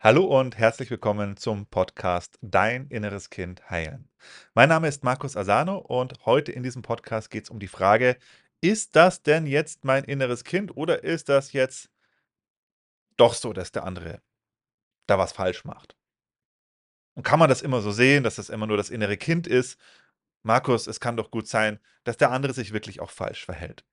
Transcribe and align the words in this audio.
Hallo 0.00 0.26
und 0.26 0.56
herzlich 0.56 0.90
willkommen 0.90 1.36
zum 1.36 1.66
Podcast 1.66 2.38
Dein 2.40 2.86
inneres 2.86 3.30
Kind 3.30 3.68
heilen. 3.68 4.08
Mein 4.54 4.68
Name 4.68 4.86
ist 4.86 5.02
Markus 5.02 5.36
Asano 5.36 5.78
und 5.78 6.24
heute 6.24 6.52
in 6.52 6.62
diesem 6.62 6.82
Podcast 6.82 7.30
geht 7.30 7.42
es 7.44 7.50
um 7.50 7.58
die 7.58 7.66
Frage, 7.66 8.16
ist 8.60 8.94
das 8.94 9.24
denn 9.24 9.44
jetzt 9.44 9.84
mein 9.84 10.04
inneres 10.04 10.44
Kind 10.44 10.76
oder 10.76 11.02
ist 11.02 11.28
das 11.28 11.52
jetzt 11.52 11.90
doch 13.16 13.34
so, 13.34 13.52
dass 13.52 13.72
der 13.72 13.82
andere 13.82 14.22
da 15.08 15.18
was 15.18 15.32
falsch 15.32 15.64
macht? 15.64 15.96
Und 17.14 17.24
kann 17.24 17.40
man 17.40 17.48
das 17.48 17.60
immer 17.60 17.80
so 17.80 17.90
sehen, 17.90 18.22
dass 18.22 18.36
das 18.36 18.50
immer 18.50 18.68
nur 18.68 18.76
das 18.76 18.90
innere 18.90 19.16
Kind 19.16 19.48
ist? 19.48 19.80
Markus, 20.44 20.86
es 20.86 21.00
kann 21.00 21.16
doch 21.16 21.32
gut 21.32 21.48
sein, 21.48 21.80
dass 22.04 22.16
der 22.16 22.30
andere 22.30 22.52
sich 22.52 22.72
wirklich 22.72 23.00
auch 23.00 23.10
falsch 23.10 23.44
verhält. 23.44 23.84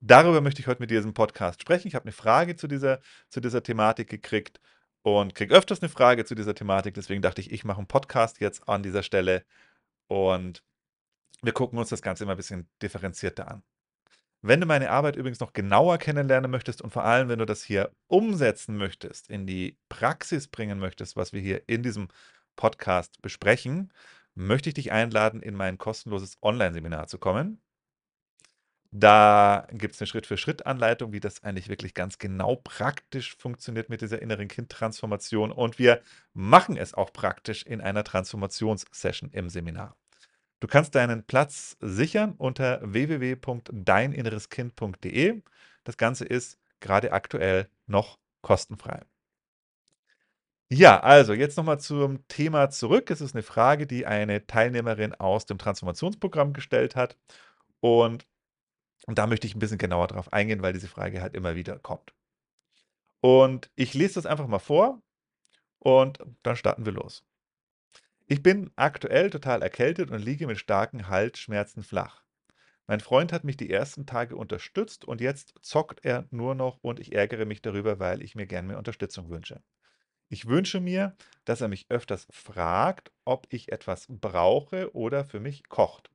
Darüber 0.00 0.40
möchte 0.40 0.60
ich 0.60 0.68
heute 0.68 0.80
mit 0.80 0.90
diesem 0.90 1.14
Podcast 1.14 1.60
sprechen. 1.60 1.88
Ich 1.88 1.94
habe 1.94 2.04
eine 2.04 2.12
Frage 2.12 2.56
zu 2.56 2.68
dieser 2.68 3.00
zu 3.30 3.40
dieser 3.40 3.62
Thematik 3.62 4.08
gekriegt 4.08 4.60
und 5.02 5.34
kriege 5.34 5.54
öfters 5.54 5.82
eine 5.82 5.88
Frage 5.88 6.24
zu 6.24 6.34
dieser 6.34 6.54
Thematik. 6.54 6.94
Deswegen 6.94 7.22
dachte 7.22 7.40
ich, 7.40 7.50
ich 7.52 7.64
mache 7.64 7.78
einen 7.78 7.88
Podcast 7.88 8.40
jetzt 8.40 8.68
an 8.68 8.82
dieser 8.82 9.02
Stelle 9.02 9.44
und 10.08 10.62
wir 11.42 11.52
gucken 11.52 11.78
uns 11.78 11.90
das 11.90 12.02
Ganze 12.02 12.24
immer 12.24 12.32
ein 12.34 12.36
bisschen 12.38 12.68
differenzierter 12.82 13.48
an. 13.48 13.62
Wenn 14.40 14.60
du 14.60 14.66
meine 14.66 14.90
Arbeit 14.90 15.16
übrigens 15.16 15.40
noch 15.40 15.52
genauer 15.52 15.98
kennenlernen 15.98 16.50
möchtest 16.50 16.80
und 16.82 16.92
vor 16.92 17.04
allem, 17.04 17.28
wenn 17.28 17.40
du 17.40 17.44
das 17.44 17.64
hier 17.64 17.90
umsetzen 18.06 18.76
möchtest, 18.76 19.28
in 19.30 19.46
die 19.46 19.76
Praxis 19.88 20.48
bringen 20.48 20.78
möchtest, 20.78 21.16
was 21.16 21.32
wir 21.32 21.40
hier 21.40 21.68
in 21.68 21.82
diesem 21.82 22.08
Podcast 22.56 23.20
besprechen, 23.20 23.92
möchte 24.34 24.70
ich 24.70 24.74
dich 24.74 24.92
einladen, 24.92 25.42
in 25.42 25.54
mein 25.56 25.78
kostenloses 25.78 26.38
Online-Seminar 26.42 27.08
zu 27.08 27.18
kommen. 27.18 27.60
Da 28.90 29.66
gibt 29.70 29.94
es 29.94 30.00
eine 30.00 30.06
Schritt-für-Schritt-Anleitung, 30.06 31.12
wie 31.12 31.20
das 31.20 31.44
eigentlich 31.44 31.68
wirklich 31.68 31.92
ganz 31.92 32.16
genau 32.18 32.56
praktisch 32.56 33.36
funktioniert 33.36 33.90
mit 33.90 34.00
dieser 34.00 34.22
inneren 34.22 34.48
Kind-Transformation. 34.48 35.52
Und 35.52 35.78
wir 35.78 36.00
machen 36.32 36.78
es 36.78 36.94
auch 36.94 37.12
praktisch 37.12 37.64
in 37.64 37.82
einer 37.82 38.02
Transformationssession 38.02 39.30
im 39.32 39.50
Seminar. 39.50 39.94
Du 40.60 40.68
kannst 40.68 40.94
deinen 40.94 41.24
Platz 41.24 41.76
sichern 41.80 42.32
unter 42.38 42.80
www.deininnereskind.de. 42.82 45.42
Das 45.84 45.98
Ganze 45.98 46.24
ist 46.24 46.58
gerade 46.80 47.12
aktuell 47.12 47.68
noch 47.86 48.18
kostenfrei. 48.40 49.02
Ja, 50.70 51.00
also 51.00 51.32
jetzt 51.32 51.56
nochmal 51.56 51.80
zum 51.80 52.26
Thema 52.28 52.68
zurück. 52.70 53.10
Es 53.10 53.20
ist 53.20 53.34
eine 53.34 53.42
Frage, 53.42 53.86
die 53.86 54.06
eine 54.06 54.46
Teilnehmerin 54.46 55.14
aus 55.14 55.46
dem 55.46 55.58
Transformationsprogramm 55.58 56.52
gestellt 56.52 56.94
hat. 56.96 57.16
Und 57.80 58.26
und 59.08 59.16
da 59.16 59.26
möchte 59.26 59.46
ich 59.46 59.56
ein 59.56 59.58
bisschen 59.58 59.78
genauer 59.78 60.08
drauf 60.08 60.34
eingehen, 60.34 60.60
weil 60.60 60.74
diese 60.74 60.86
Frage 60.86 61.22
halt 61.22 61.34
immer 61.34 61.54
wieder 61.56 61.78
kommt. 61.78 62.12
Und 63.22 63.70
ich 63.74 63.94
lese 63.94 64.16
das 64.16 64.26
einfach 64.26 64.46
mal 64.46 64.58
vor 64.58 65.00
und 65.78 66.18
dann 66.42 66.56
starten 66.56 66.84
wir 66.84 66.92
los. 66.92 67.24
Ich 68.26 68.42
bin 68.42 68.70
aktuell 68.76 69.30
total 69.30 69.62
erkältet 69.62 70.10
und 70.10 70.20
liege 70.20 70.46
mit 70.46 70.58
starken 70.58 71.08
Halsschmerzen 71.08 71.82
flach. 71.82 72.22
Mein 72.86 73.00
Freund 73.00 73.32
hat 73.32 73.44
mich 73.44 73.56
die 73.56 73.70
ersten 73.70 74.04
Tage 74.04 74.36
unterstützt 74.36 75.06
und 75.06 75.22
jetzt 75.22 75.54
zockt 75.62 76.04
er 76.04 76.26
nur 76.30 76.54
noch 76.54 76.78
und 76.82 77.00
ich 77.00 77.14
ärgere 77.14 77.46
mich 77.46 77.62
darüber, 77.62 77.98
weil 77.98 78.20
ich 78.20 78.34
mir 78.34 78.46
gern 78.46 78.66
mehr 78.66 78.76
Unterstützung 78.76 79.30
wünsche. 79.30 79.62
Ich 80.28 80.44
wünsche 80.44 80.80
mir, 80.80 81.16
dass 81.46 81.62
er 81.62 81.68
mich 81.68 81.86
öfters 81.88 82.26
fragt, 82.30 83.10
ob 83.24 83.46
ich 83.48 83.72
etwas 83.72 84.04
brauche 84.10 84.94
oder 84.94 85.24
für 85.24 85.40
mich 85.40 85.70
kocht. 85.70 86.10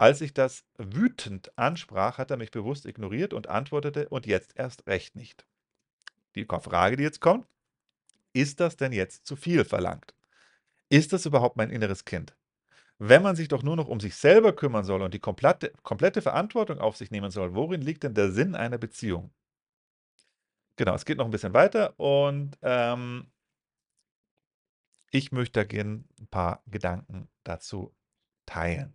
Als 0.00 0.20
ich 0.20 0.34
das 0.34 0.64
wütend 0.76 1.56
ansprach, 1.56 2.18
hat 2.18 2.30
er 2.30 2.36
mich 2.36 2.50
bewusst 2.50 2.84
ignoriert 2.86 3.32
und 3.32 3.48
antwortete: 3.48 4.08
„Und 4.08 4.26
jetzt 4.26 4.56
erst 4.56 4.86
recht 4.88 5.14
nicht.“ 5.14 5.46
Die 6.36 6.46
Frage, 6.46 6.96
die 6.96 7.04
jetzt 7.04 7.20
kommt: 7.20 7.46
Ist 8.34 8.60
das 8.60 8.76
denn 8.76 8.92
jetzt 8.92 9.26
zu 9.26 9.36
viel 9.36 9.64
verlangt? 9.64 10.14
Ist 10.90 11.12
das 11.14 11.26
überhaupt 11.26 11.56
mein 11.56 11.70
inneres 11.70 12.04
Kind? 12.06 12.36
Wenn 12.98 13.22
man 13.22 13.36
sich 13.36 13.48
doch 13.48 13.62
nur 13.64 13.76
noch 13.76 13.88
um 13.88 14.00
sich 14.00 14.16
selber 14.16 14.54
kümmern 14.54 14.84
soll 14.84 15.02
und 15.02 15.14
die 15.14 15.20
komplette 15.20 15.72
komplette 15.84 16.22
Verantwortung 16.22 16.78
auf 16.80 16.96
sich 16.96 17.10
nehmen 17.12 17.30
soll, 17.32 17.54
worin 17.54 17.82
liegt 17.82 18.04
denn 18.04 18.14
der 18.14 18.32
Sinn 18.32 18.54
einer 18.56 18.78
Beziehung? 18.78 19.32
Genau, 20.78 20.94
es 20.94 21.04
geht 21.04 21.18
noch 21.18 21.24
ein 21.26 21.30
bisschen 21.30 21.54
weiter 21.54 21.98
und, 21.98 22.58
ähm 22.62 23.26
ich 25.12 25.32
möchte 25.32 25.60
da 25.60 25.64
gern 25.64 26.08
'n 26.20 26.26
paar 26.26 26.62
Gedanken 26.66 27.28
dazu 27.44 27.94
teilen. 28.46 28.94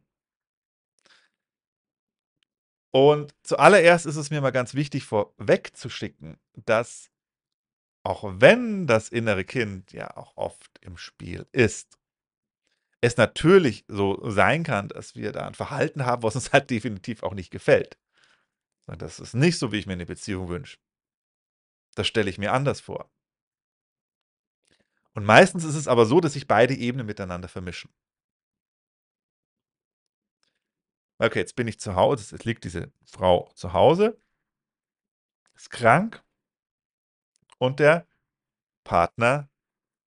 Und 2.91 3.35
zuallererst 3.43 4.05
ist 4.05 4.15
es 4.15 4.31
mir 4.31 4.41
mal 4.41 4.51
ganz 4.51 4.73
wichtig 4.73 5.03
vorwegzuschicken, 5.03 6.37
dass 6.55 7.11
auch 8.03 8.23
wenn 8.37 8.87
das 8.87 9.09
innere 9.09 9.43
Kind 9.43 9.91
ja 9.91 10.15
auch 10.17 10.35
oft 10.37 10.79
im 10.81 10.97
Spiel 10.97 11.47
ist, 11.51 11.99
es 13.01 13.17
natürlich 13.17 13.85
so 13.87 14.29
sein 14.29 14.63
kann, 14.63 14.89
dass 14.89 15.15
wir 15.15 15.31
da 15.31 15.47
ein 15.47 15.53
Verhalten 15.53 16.05
haben, 16.05 16.23
was 16.23 16.35
uns 16.35 16.51
halt 16.51 16.69
definitiv 16.69 17.23
auch 17.23 17.33
nicht 17.33 17.51
gefällt. 17.51 17.97
Das 18.97 19.19
ist 19.19 19.35
nicht 19.35 19.59
so, 19.59 19.71
wie 19.71 19.77
ich 19.77 19.85
mir 19.85 19.93
eine 19.93 20.07
Beziehung 20.07 20.49
wünsche. 20.49 20.77
Das 21.95 22.07
stelle 22.07 22.29
ich 22.29 22.39
mir 22.39 22.53
anders 22.53 22.81
vor. 22.81 23.11
Und 25.13 25.25
meistens 25.25 25.63
ist 25.63 25.75
es 25.75 25.87
aber 25.87 26.05
so, 26.05 26.19
dass 26.19 26.33
sich 26.33 26.47
beide 26.47 26.73
Ebenen 26.73 27.05
miteinander 27.05 27.47
vermischen. 27.47 27.91
Okay, 31.21 31.39
jetzt 31.39 31.57
bin 31.57 31.67
ich 31.67 31.79
zu 31.81 31.95
Hause, 31.95 32.33
es 32.33 32.45
liegt 32.45 32.63
diese 32.63 32.93
Frau 33.03 33.51
zu 33.53 33.73
Hause, 33.73 34.21
ist 35.53 35.69
krank 35.69 36.23
und 37.57 37.81
der 37.81 38.07
Partner 38.85 39.49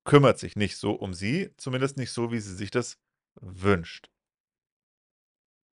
kümmert 0.05 0.39
sich 0.39 0.55
nicht 0.55 0.75
so 0.77 0.93
um 0.93 1.13
sie, 1.13 1.53
zumindest 1.57 1.97
nicht 1.97 2.11
so, 2.11 2.31
wie 2.31 2.39
sie 2.39 2.55
sich 2.55 2.71
das 2.71 2.97
wünscht. 3.35 4.09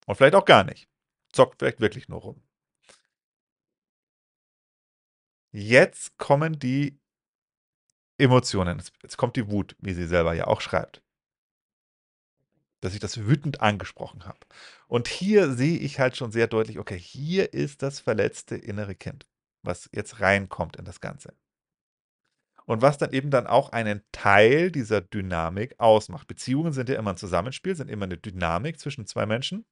Und 0.05 0.15
vielleicht 0.15 0.35
auch 0.35 0.45
gar 0.45 0.63
nicht. 0.63 0.87
Zockt 1.31 1.59
vielleicht 1.59 1.79
wirklich 1.79 2.07
nur 2.09 2.21
rum. 2.21 2.43
Jetzt 5.51 6.17
kommen 6.19 6.59
die 6.59 6.99
Emotionen. 8.19 8.83
Jetzt 9.01 9.17
kommt 9.17 9.35
die 9.35 9.49
Wut, 9.49 9.75
wie 9.79 9.93
sie 9.93 10.05
selber 10.05 10.33
ja 10.35 10.45
auch 10.45 10.61
schreibt 10.61 11.03
dass 12.83 12.93
ich 12.93 12.99
das 12.99 13.25
wütend 13.25 13.61
angesprochen 13.61 14.25
habe. 14.25 14.39
Und 14.87 15.07
hier 15.07 15.53
sehe 15.53 15.77
ich 15.77 15.99
halt 15.99 16.17
schon 16.17 16.33
sehr 16.33 16.47
deutlich, 16.47 16.79
okay, 16.79 16.99
hier 16.99 17.53
ist 17.53 17.81
das 17.81 18.01
verletzte 18.01 18.57
innere 18.57 18.93
Kind, 18.93 19.25
was 19.61 19.89
jetzt 19.93 20.19
reinkommt 20.19 20.75
in 20.75 20.83
das 20.83 20.99
Ganze. 20.99 21.33
Und 22.65 22.81
was 22.81 22.97
dann 22.97 23.13
eben 23.13 23.29
dann 23.29 23.47
auch 23.47 23.71
einen 23.71 24.01
Teil 24.11 24.69
dieser 24.69 24.99
Dynamik 24.99 25.79
ausmacht. 25.79 26.27
Beziehungen 26.27 26.73
sind 26.73 26.89
ja 26.89 26.97
immer 26.97 27.11
ein 27.11 27.17
Zusammenspiel, 27.17 27.73
sind 27.73 27.89
immer 27.89 28.03
eine 28.03 28.17
Dynamik 28.17 28.77
zwischen 28.79 29.05
zwei 29.05 29.25
Menschen. 29.25 29.65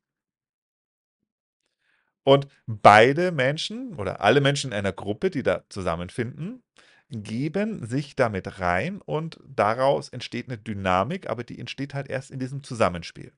Und 2.23 2.47
beide 2.66 3.33
Menschen 3.33 3.95
oder 3.95 4.21
alle 4.21 4.39
Menschen 4.39 4.71
in 4.71 4.77
einer 4.77 4.94
Gruppe, 4.94 5.31
die 5.31 5.44
da 5.44 5.66
zusammenfinden, 5.67 6.63
geben 7.11 7.85
sich 7.85 8.16
damit 8.16 8.59
rein 8.59 9.01
und 9.01 9.39
daraus 9.45 10.09
entsteht 10.09 10.47
eine 10.47 10.57
Dynamik, 10.57 11.29
aber 11.29 11.44
die 11.44 11.59
entsteht 11.59 11.94
halt 11.94 12.09
erst 12.09 12.31
in 12.31 12.39
diesem 12.39 12.63
Zusammenspiel. 12.63 13.33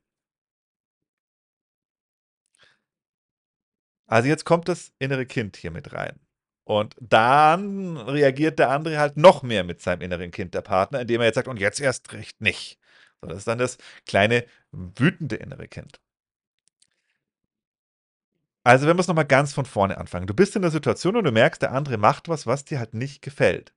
Also 4.08 4.28
jetzt 4.30 4.46
kommt 4.46 4.68
das 4.70 4.94
innere 5.00 5.26
Kind 5.26 5.58
hier 5.58 5.72
mit 5.72 5.94
rein. 5.94 6.20
Und 6.66 6.96
dann 7.00 7.98
reagiert 7.98 8.60
der 8.60 8.70
andere 8.70 8.98
halt 9.00 9.18
noch 9.18 9.44
mehr 9.44 9.64
mit 9.64 9.82
seinem 9.82 10.02
inneren 10.02 10.32
Kind, 10.32 10.54
der 10.54 10.62
Partner, 10.62 11.02
indem 11.02 11.22
er 11.22 11.28
jetzt 11.28 11.36
sagt, 11.36 11.48
und 11.48 11.60
jetzt 11.60 11.82
erst 11.82 12.14
recht 12.14 12.40
nicht. 12.42 12.80
So, 13.22 13.28
das 13.28 13.40
ist 13.40 13.48
dann 13.48 13.58
das 13.58 13.78
kleine 14.06 14.46
wütende 14.72 15.36
innere 15.36 15.68
Kind. 15.68 16.00
Also, 18.66 18.88
wenn 18.88 18.96
wir 18.98 19.02
es 19.02 19.08
nochmal 19.08 19.26
ganz 19.26 19.54
von 19.54 19.66
vorne 19.66 19.98
anfangen. 19.98 20.28
Du 20.28 20.34
bist 20.34 20.56
in 20.56 20.62
der 20.62 20.72
Situation 20.72 21.16
und 21.16 21.24
du 21.26 21.32
merkst, 21.32 21.62
der 21.62 21.72
andere 21.74 21.98
macht 21.98 22.28
was, 22.30 22.46
was 22.48 22.66
dir 22.66 22.80
halt 22.80 22.94
nicht 22.94 23.22
gefällt. 23.22 23.74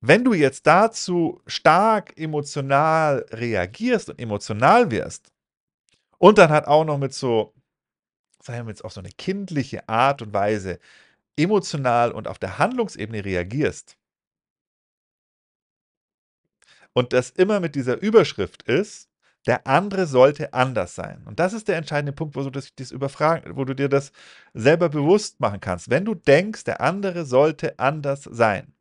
Wenn 0.00 0.24
du 0.24 0.34
jetzt 0.34 0.66
dazu 0.66 1.40
stark 1.46 2.18
emotional 2.18 3.24
reagierst 3.30 4.10
und 4.10 4.18
emotional 4.20 4.90
wirst 4.90 5.32
und 6.18 6.38
dann 6.38 6.50
halt 6.50 6.66
auch 6.66 6.84
noch 6.84 6.98
mit 6.98 7.14
so, 7.14 7.54
sagen 8.42 8.66
wir 8.66 8.70
jetzt 8.72 8.84
auch 8.84 8.90
so 8.92 9.00
eine 9.00 9.10
kindliche 9.10 9.88
Art 9.88 10.22
und 10.22 10.32
Weise 10.34 10.78
emotional 11.36 12.12
und 12.12 12.28
auf 12.28 12.38
der 12.38 12.58
Handlungsebene 12.58 13.24
reagierst 13.24 13.96
und 16.94 17.12
das 17.12 17.30
immer 17.30 17.60
mit 17.60 17.74
dieser 17.74 18.00
Überschrift 18.00 18.62
ist, 18.64 19.08
der 19.46 19.66
andere 19.66 20.06
sollte 20.06 20.52
anders 20.52 20.94
sein. 20.94 21.22
Und 21.26 21.40
das 21.40 21.52
ist 21.52 21.68
der 21.68 21.76
entscheidende 21.76 22.12
Punkt, 22.12 22.36
wo 22.36 22.42
du, 22.42 22.50
das, 22.50 22.74
das 22.74 22.92
überfragen, 22.92 23.56
wo 23.56 23.64
du 23.64 23.74
dir 23.74 23.88
das 23.88 24.12
selber 24.54 24.88
bewusst 24.88 25.40
machen 25.40 25.60
kannst. 25.60 25.90
Wenn 25.90 26.04
du 26.04 26.14
denkst, 26.14 26.64
der 26.64 26.80
andere 26.80 27.24
sollte 27.24 27.78
anders 27.78 28.22
sein, 28.22 28.72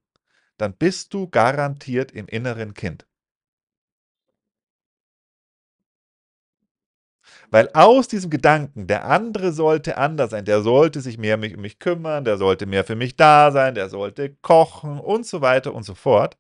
dann 0.58 0.74
bist 0.74 1.14
du 1.14 1.28
garantiert 1.28 2.12
im 2.12 2.28
inneren 2.28 2.74
Kind. 2.74 3.08
Weil 7.50 7.70
aus 7.74 8.08
diesem 8.08 8.30
Gedanken, 8.30 8.88
der 8.88 9.06
andere 9.06 9.52
sollte 9.52 9.98
anders 9.98 10.32
sein, 10.32 10.46
der 10.46 10.62
sollte 10.62 11.02
sich 11.02 11.18
mehr 11.18 11.36
um 11.36 11.42
mich, 11.42 11.56
um 11.56 11.62
mich 11.62 11.80
kümmern, 11.80 12.24
der 12.24 12.38
sollte 12.38 12.66
mehr 12.66 12.84
für 12.86 12.96
mich 12.96 13.16
da 13.18 13.52
sein, 13.52 13.76
der 13.76 13.90
sollte 13.90 14.36
kochen 14.42 15.00
und 15.00 15.26
so 15.26 15.42
weiter 15.42 15.74
und 15.74 15.84
so 15.84 15.94
fort, 15.96 16.38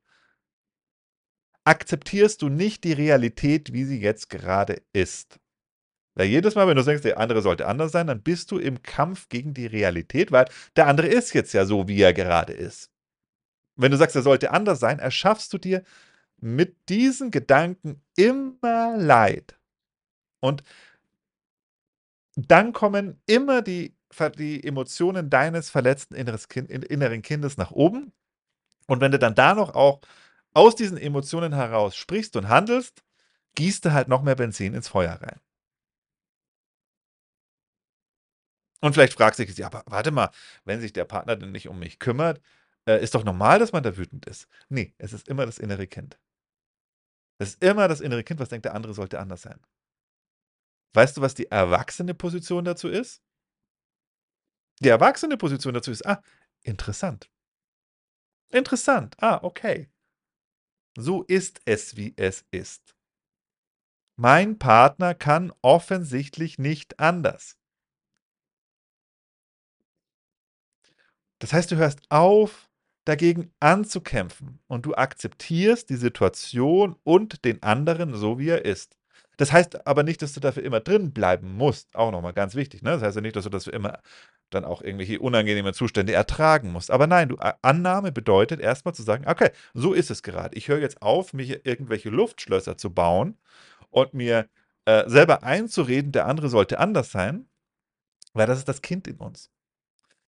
akzeptierst 1.63 2.41
du 2.41 2.49
nicht 2.49 2.83
die 2.83 2.93
Realität, 2.93 3.73
wie 3.73 3.85
sie 3.85 3.99
jetzt 3.99 4.29
gerade 4.29 4.81
ist. 4.93 5.39
Weil 6.15 6.27
jedes 6.27 6.55
Mal, 6.55 6.67
wenn 6.67 6.75
du 6.75 6.83
denkst, 6.83 7.03
der 7.03 7.19
andere 7.19 7.41
sollte 7.41 7.67
anders 7.67 7.91
sein, 7.91 8.07
dann 8.07 8.21
bist 8.21 8.51
du 8.51 8.57
im 8.57 8.83
Kampf 8.83 9.29
gegen 9.29 9.53
die 9.53 9.67
Realität, 9.67 10.31
weil 10.31 10.45
der 10.75 10.87
andere 10.87 11.07
ist 11.07 11.33
jetzt 11.33 11.53
ja 11.53 11.65
so, 11.65 11.87
wie 11.87 12.01
er 12.01 12.13
gerade 12.13 12.53
ist. 12.53 12.91
Wenn 13.77 13.91
du 13.91 13.97
sagst, 13.97 14.15
er 14.15 14.21
sollte 14.21 14.51
anders 14.51 14.79
sein, 14.79 14.99
erschaffst 14.99 15.53
du 15.53 15.57
dir 15.57 15.83
mit 16.37 16.89
diesen 16.89 17.31
Gedanken 17.31 18.01
immer 18.17 18.97
Leid. 18.97 19.57
Und 20.41 20.63
dann 22.35 22.73
kommen 22.73 23.21
immer 23.25 23.61
die, 23.61 23.95
die 24.37 24.63
Emotionen 24.63 25.29
deines 25.29 25.69
verletzten 25.69 26.15
inneren 26.15 27.21
Kindes 27.21 27.57
nach 27.57 27.71
oben. 27.71 28.11
Und 28.87 28.99
wenn 28.99 29.11
du 29.11 29.19
dann 29.19 29.35
da 29.35 29.55
noch 29.55 29.75
auch 29.75 30.01
aus 30.53 30.75
diesen 30.75 30.98
Emotionen 30.98 31.53
heraus 31.53 31.95
sprichst 31.95 32.36
und 32.36 32.50
handelst, 32.50 33.03
gießt 33.56 33.86
du 33.86 33.94
halt 33.94 34.07
noch 34.07 34.21
mehr 34.21 34.36
Benzin 34.36 34.74
ins 34.74 34.88
Feuer 34.88 35.13
rein. 35.21 35.39
Und 38.81 38.94
vielleicht 38.94 39.13
fragst 39.13 39.39
du 39.39 39.45
dich, 39.45 39.57
ja, 39.57 39.68
aber 39.68 39.83
warte 39.86 40.12
mal, 40.12 40.31
wenn 40.65 40.81
sich 40.81 40.92
der 40.92 41.06
Partner 41.06 41.36
denn 41.36 41.51
nicht 41.51 41.68
um 41.69 41.77
mich 41.80 42.00
kümmert, 42.00 42.42
äh, 42.88 43.01
ist 43.01 43.13
doch 43.13 43.24
normal, 43.24 43.59
dass 43.59 43.71
man 43.74 43.83
da 43.83 43.95
wütend 43.95 44.25
ist. 44.25 44.48
Nee, 44.69 44.94
es 44.98 45.13
ist 45.13 45.27
immer 45.27 45.45
das 45.45 45.59
innere 45.59 45.86
Kind. 45.88 46.19
Es 47.38 47.50
ist 47.50 47.63
immer 47.63 47.88
das 47.88 48.01
innere 48.01 48.24
Kind, 48.24 48.39
was 48.39 48.50
denkt, 48.50 48.65
der 48.65 48.74
andere 48.75 48.94
sollte 48.94 49.19
anders 49.19 49.44
sein. 49.44 49.59
Weißt 50.94 51.15
du, 51.18 51.21
was 51.21 51.36
die 51.36 51.50
erwachsene 51.50 52.13
Position 52.13 52.65
dazu 52.65 52.89
ist? 52.89 53.21
Die 54.80 54.89
erwachsene 54.89 55.38
Position 55.38 55.74
dazu 55.74 55.92
ist, 55.92 56.06
ah, 56.06 56.21
interessant. 56.63 57.30
Interessant. 58.50 59.15
Ah, 59.21 59.39
okay. 59.44 59.89
So 60.97 61.23
ist 61.23 61.61
es, 61.65 61.95
wie 61.95 62.13
es 62.17 62.45
ist. 62.51 62.95
Mein 64.17 64.59
Partner 64.59 65.15
kann 65.15 65.53
offensichtlich 65.61 66.59
nicht 66.59 66.99
anders. 66.99 67.57
Das 71.39 71.53
heißt, 71.53 71.71
du 71.71 71.77
hörst 71.77 72.01
auf, 72.11 72.69
dagegen 73.05 73.51
anzukämpfen 73.59 74.59
und 74.67 74.85
du 74.85 74.93
akzeptierst 74.93 75.89
die 75.89 75.95
Situation 75.95 76.95
und 77.03 77.45
den 77.45 77.63
anderen 77.63 78.13
so, 78.13 78.38
wie 78.38 78.49
er 78.49 78.63
ist. 78.65 79.00
Das 79.37 79.51
heißt 79.51 79.87
aber 79.87 80.03
nicht, 80.03 80.21
dass 80.21 80.33
du 80.33 80.39
dafür 80.39 80.63
immer 80.63 80.79
drin 80.79 81.11
bleiben 81.13 81.55
musst. 81.55 81.95
Auch 81.95 82.11
nochmal 82.11 82.33
ganz 82.33 82.55
wichtig. 82.55 82.81
Ne? 82.81 82.91
Das 82.91 83.01
heißt 83.01 83.15
ja 83.15 83.21
nicht, 83.21 83.35
dass 83.35 83.45
du 83.45 83.49
das 83.49 83.63
für 83.65 83.71
immer 83.71 83.99
dann 84.49 84.65
auch 84.65 84.81
irgendwelche 84.81 85.19
unangenehmen 85.19 85.73
Zustände 85.73 86.13
ertragen 86.13 86.71
musst. 86.71 86.91
Aber 86.91 87.07
nein, 87.07 87.29
du, 87.29 87.37
Annahme 87.61 88.11
bedeutet 88.11 88.59
erstmal 88.59 88.93
zu 88.93 89.03
sagen, 89.03 89.25
okay, 89.27 89.49
so 89.73 89.93
ist 89.93 90.11
es 90.11 90.23
gerade. 90.23 90.55
Ich 90.55 90.67
höre 90.67 90.79
jetzt 90.79 91.01
auf, 91.01 91.33
mir 91.33 91.65
irgendwelche 91.65 92.09
Luftschlösser 92.09 92.77
zu 92.77 92.93
bauen 92.93 93.37
und 93.89 94.13
mir 94.13 94.47
äh, 94.85 95.09
selber 95.09 95.43
einzureden, 95.43 96.11
der 96.11 96.27
andere 96.27 96.49
sollte 96.49 96.79
anders 96.79 97.11
sein, 97.11 97.47
weil 98.33 98.47
das 98.47 98.57
ist 98.59 98.67
das 98.67 98.81
Kind 98.81 99.07
in 99.07 99.17
uns 99.17 99.49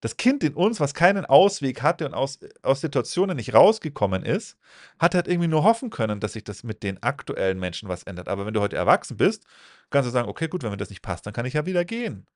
das 0.03 0.17
Kind 0.17 0.44
in 0.44 0.53
uns, 0.53 0.81
was 0.81 0.94
keinen 0.94 1.25
Ausweg 1.25 1.81
hatte 1.81 2.05
und 2.05 2.13
aus, 2.13 2.38
aus 2.61 2.81
Situationen 2.81 3.38
nicht 3.38 3.53
rausgekommen 3.53 4.23
ist, 4.23 4.57
hat 5.00 5.15
halt 5.15 5.29
irgendwie 5.29 5.47
nur 5.47 5.63
hoffen 5.63 5.91
können, 5.91 6.19
dass 6.19 6.33
sich 6.33 6.44
das 6.44 6.65
mit 6.65 6.83
den 6.83 7.01
aktuellen 7.01 7.57
Menschen 7.57 7.88
was 7.88 8.03
ändert. 8.03 8.27
Aber 8.27 8.45
wenn 8.45 8.53
du 8.53 8.59
heute 8.59 8.75
erwachsen 8.75 9.15
bist, 9.15 9.45
kannst 9.91 10.05
du 10.05 10.11
sagen, 10.11 10.27
okay, 10.27 10.50
gut, 10.50 10.61
wenn 10.61 10.71
mir 10.71 10.77
das 10.77 10.89
nicht 10.89 11.03
passt, 11.03 11.25
dann 11.25 11.31
kann 11.31 11.45
ich 11.45 11.53
ja 11.53 11.65
wieder 11.65 11.85
gehen. 11.85 12.27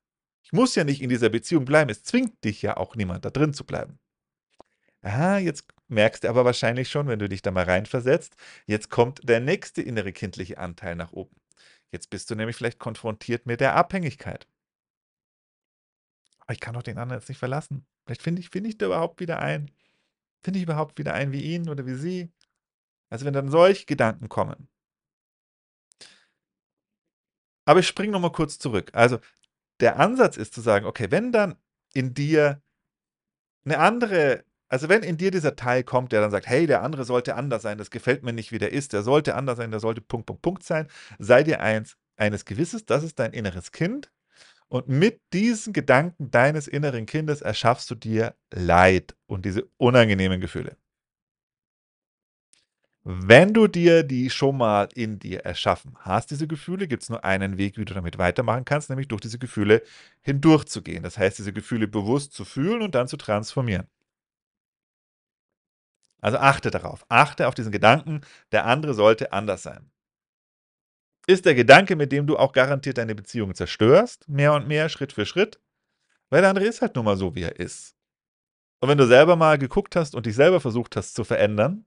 Ich 0.42 0.54
muss 0.54 0.74
ja 0.76 0.84
nicht 0.84 1.02
in 1.02 1.10
dieser 1.10 1.28
Beziehung 1.28 1.66
bleiben. 1.66 1.90
Es 1.90 2.02
zwingt 2.02 2.42
dich 2.42 2.62
ja 2.62 2.78
auch 2.78 2.96
niemand, 2.96 3.26
da 3.26 3.30
drin 3.30 3.52
zu 3.52 3.66
bleiben. 3.66 3.98
Ah, 5.02 5.36
jetzt 5.36 5.66
merkst 5.88 6.24
du 6.24 6.30
aber 6.30 6.46
wahrscheinlich 6.46 6.88
schon, 6.88 7.06
wenn 7.06 7.18
du 7.18 7.28
dich 7.28 7.42
da 7.42 7.50
mal 7.50 7.64
reinversetzt, 7.64 8.34
jetzt 8.64 8.88
kommt 8.88 9.28
der 9.28 9.40
nächste 9.40 9.82
innere 9.82 10.12
kindliche 10.12 10.56
Anteil 10.56 10.96
nach 10.96 11.12
oben. 11.12 11.36
Jetzt 11.92 12.08
bist 12.08 12.30
du 12.30 12.34
nämlich 12.34 12.56
vielleicht 12.56 12.78
konfrontiert 12.78 13.44
mit 13.44 13.60
der 13.60 13.76
Abhängigkeit. 13.76 14.46
Aber 16.48 16.54
ich 16.54 16.60
kann 16.60 16.72
doch 16.72 16.82
den 16.82 16.96
anderen 16.96 17.20
jetzt 17.20 17.28
nicht 17.28 17.36
verlassen. 17.36 17.86
Vielleicht 18.06 18.22
finde 18.22 18.40
ich, 18.40 18.48
finde 18.48 18.70
ich 18.70 18.78
da 18.78 18.86
überhaupt 18.86 19.20
wieder 19.20 19.40
ein. 19.40 19.70
Finde 20.42 20.58
ich 20.58 20.62
überhaupt 20.62 20.98
wieder 20.98 21.12
ein 21.12 21.30
wie 21.30 21.42
ihn 21.42 21.68
oder 21.68 21.84
wie 21.84 21.94
sie? 21.94 22.32
Also 23.10 23.26
wenn 23.26 23.34
dann 23.34 23.50
solche 23.50 23.84
Gedanken 23.84 24.30
kommen. 24.30 24.70
Aber 27.66 27.80
ich 27.80 27.86
springe 27.86 28.12
nochmal 28.12 28.32
kurz 28.32 28.58
zurück. 28.58 28.90
Also 28.94 29.18
der 29.80 29.98
Ansatz 29.98 30.38
ist 30.38 30.54
zu 30.54 30.62
sagen, 30.62 30.86
okay, 30.86 31.10
wenn 31.10 31.32
dann 31.32 31.54
in 31.92 32.14
dir 32.14 32.62
eine 33.66 33.78
andere, 33.78 34.46
also 34.68 34.88
wenn 34.88 35.02
in 35.02 35.18
dir 35.18 35.30
dieser 35.30 35.54
Teil 35.54 35.84
kommt, 35.84 36.12
der 36.12 36.22
dann 36.22 36.30
sagt, 36.30 36.46
hey, 36.46 36.66
der 36.66 36.82
andere 36.82 37.04
sollte 37.04 37.34
anders 37.34 37.60
sein, 37.60 37.76
das 37.76 37.90
gefällt 37.90 38.22
mir 38.22 38.32
nicht, 38.32 38.52
wie 38.52 38.58
der 38.58 38.72
ist, 38.72 38.94
der 38.94 39.02
sollte 39.02 39.34
anders 39.34 39.58
sein, 39.58 39.70
der 39.70 39.80
sollte 39.80 40.00
Punkt, 40.00 40.24
Punkt, 40.24 40.40
Punkt 40.40 40.62
sein, 40.62 40.88
sei 41.18 41.42
dir 41.42 41.60
eins, 41.60 41.98
eines 42.16 42.46
Gewisses, 42.46 42.86
das 42.86 43.04
ist 43.04 43.18
dein 43.18 43.34
inneres 43.34 43.70
Kind, 43.70 44.10
und 44.68 44.88
mit 44.88 45.20
diesen 45.32 45.72
Gedanken 45.72 46.30
deines 46.30 46.68
inneren 46.68 47.06
Kindes 47.06 47.40
erschaffst 47.40 47.90
du 47.90 47.94
dir 47.94 48.34
Leid 48.50 49.16
und 49.26 49.44
diese 49.44 49.68
unangenehmen 49.78 50.40
Gefühle. 50.40 50.76
Wenn 53.04 53.54
du 53.54 53.68
dir 53.68 54.02
die 54.02 54.28
schon 54.28 54.58
mal 54.58 54.88
in 54.94 55.18
dir 55.18 55.40
erschaffen 55.40 55.96
hast, 56.00 56.30
diese 56.30 56.46
Gefühle, 56.46 56.86
gibt 56.86 57.02
es 57.04 57.08
nur 57.08 57.24
einen 57.24 57.56
Weg, 57.56 57.78
wie 57.78 57.86
du 57.86 57.94
damit 57.94 58.18
weitermachen 58.18 58.66
kannst, 58.66 58.90
nämlich 58.90 59.08
durch 59.08 59.22
diese 59.22 59.38
Gefühle 59.38 59.82
hindurchzugehen. 60.20 61.02
Das 61.02 61.16
heißt, 61.16 61.38
diese 61.38 61.54
Gefühle 61.54 61.88
bewusst 61.88 62.34
zu 62.34 62.44
fühlen 62.44 62.82
und 62.82 62.94
dann 62.94 63.08
zu 63.08 63.16
transformieren. 63.16 63.86
Also 66.20 66.38
achte 66.38 66.70
darauf. 66.70 67.06
Achte 67.08 67.48
auf 67.48 67.54
diesen 67.54 67.72
Gedanken, 67.72 68.20
der 68.52 68.66
andere 68.66 68.92
sollte 68.94 69.32
anders 69.32 69.62
sein 69.62 69.90
ist 71.28 71.44
der 71.44 71.54
Gedanke, 71.54 71.94
mit 71.94 72.10
dem 72.10 72.26
du 72.26 72.38
auch 72.38 72.52
garantiert 72.52 72.96
deine 72.96 73.14
Beziehung 73.14 73.54
zerstörst, 73.54 74.28
mehr 74.28 74.54
und 74.54 74.66
mehr, 74.66 74.88
Schritt 74.88 75.12
für 75.12 75.26
Schritt, 75.26 75.60
weil 76.30 76.40
der 76.40 76.50
andere 76.50 76.64
ist 76.66 76.80
halt 76.80 76.96
nun 76.96 77.04
mal 77.04 77.18
so, 77.18 77.34
wie 77.34 77.42
er 77.42 77.60
ist. 77.60 77.94
Und 78.80 78.88
wenn 78.88 78.98
du 78.98 79.06
selber 79.06 79.36
mal 79.36 79.58
geguckt 79.58 79.94
hast 79.94 80.14
und 80.14 80.24
dich 80.24 80.34
selber 80.34 80.60
versucht 80.60 80.96
hast 80.96 81.14
zu 81.14 81.24
verändern, 81.24 81.84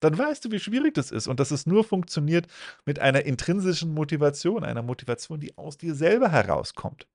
dann 0.00 0.16
weißt 0.16 0.44
du, 0.44 0.50
wie 0.50 0.58
schwierig 0.58 0.94
das 0.94 1.10
ist 1.10 1.28
und 1.28 1.38
dass 1.38 1.50
es 1.50 1.66
nur 1.66 1.84
funktioniert 1.84 2.46
mit 2.86 2.98
einer 2.98 3.24
intrinsischen 3.26 3.92
Motivation, 3.92 4.64
einer 4.64 4.82
Motivation, 4.82 5.38
die 5.38 5.56
aus 5.58 5.76
dir 5.76 5.94
selber 5.94 6.30
herauskommt. 6.30 7.06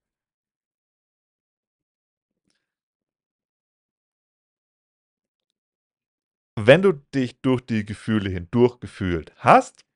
Wenn 6.55 6.81
du 6.83 6.93
dich 7.15 7.41
durch 7.41 7.61
die 7.61 7.83
Gefühle 7.85 8.29
hindurch 8.29 8.79
gefühlt 8.79 9.33
hast, 9.37 9.86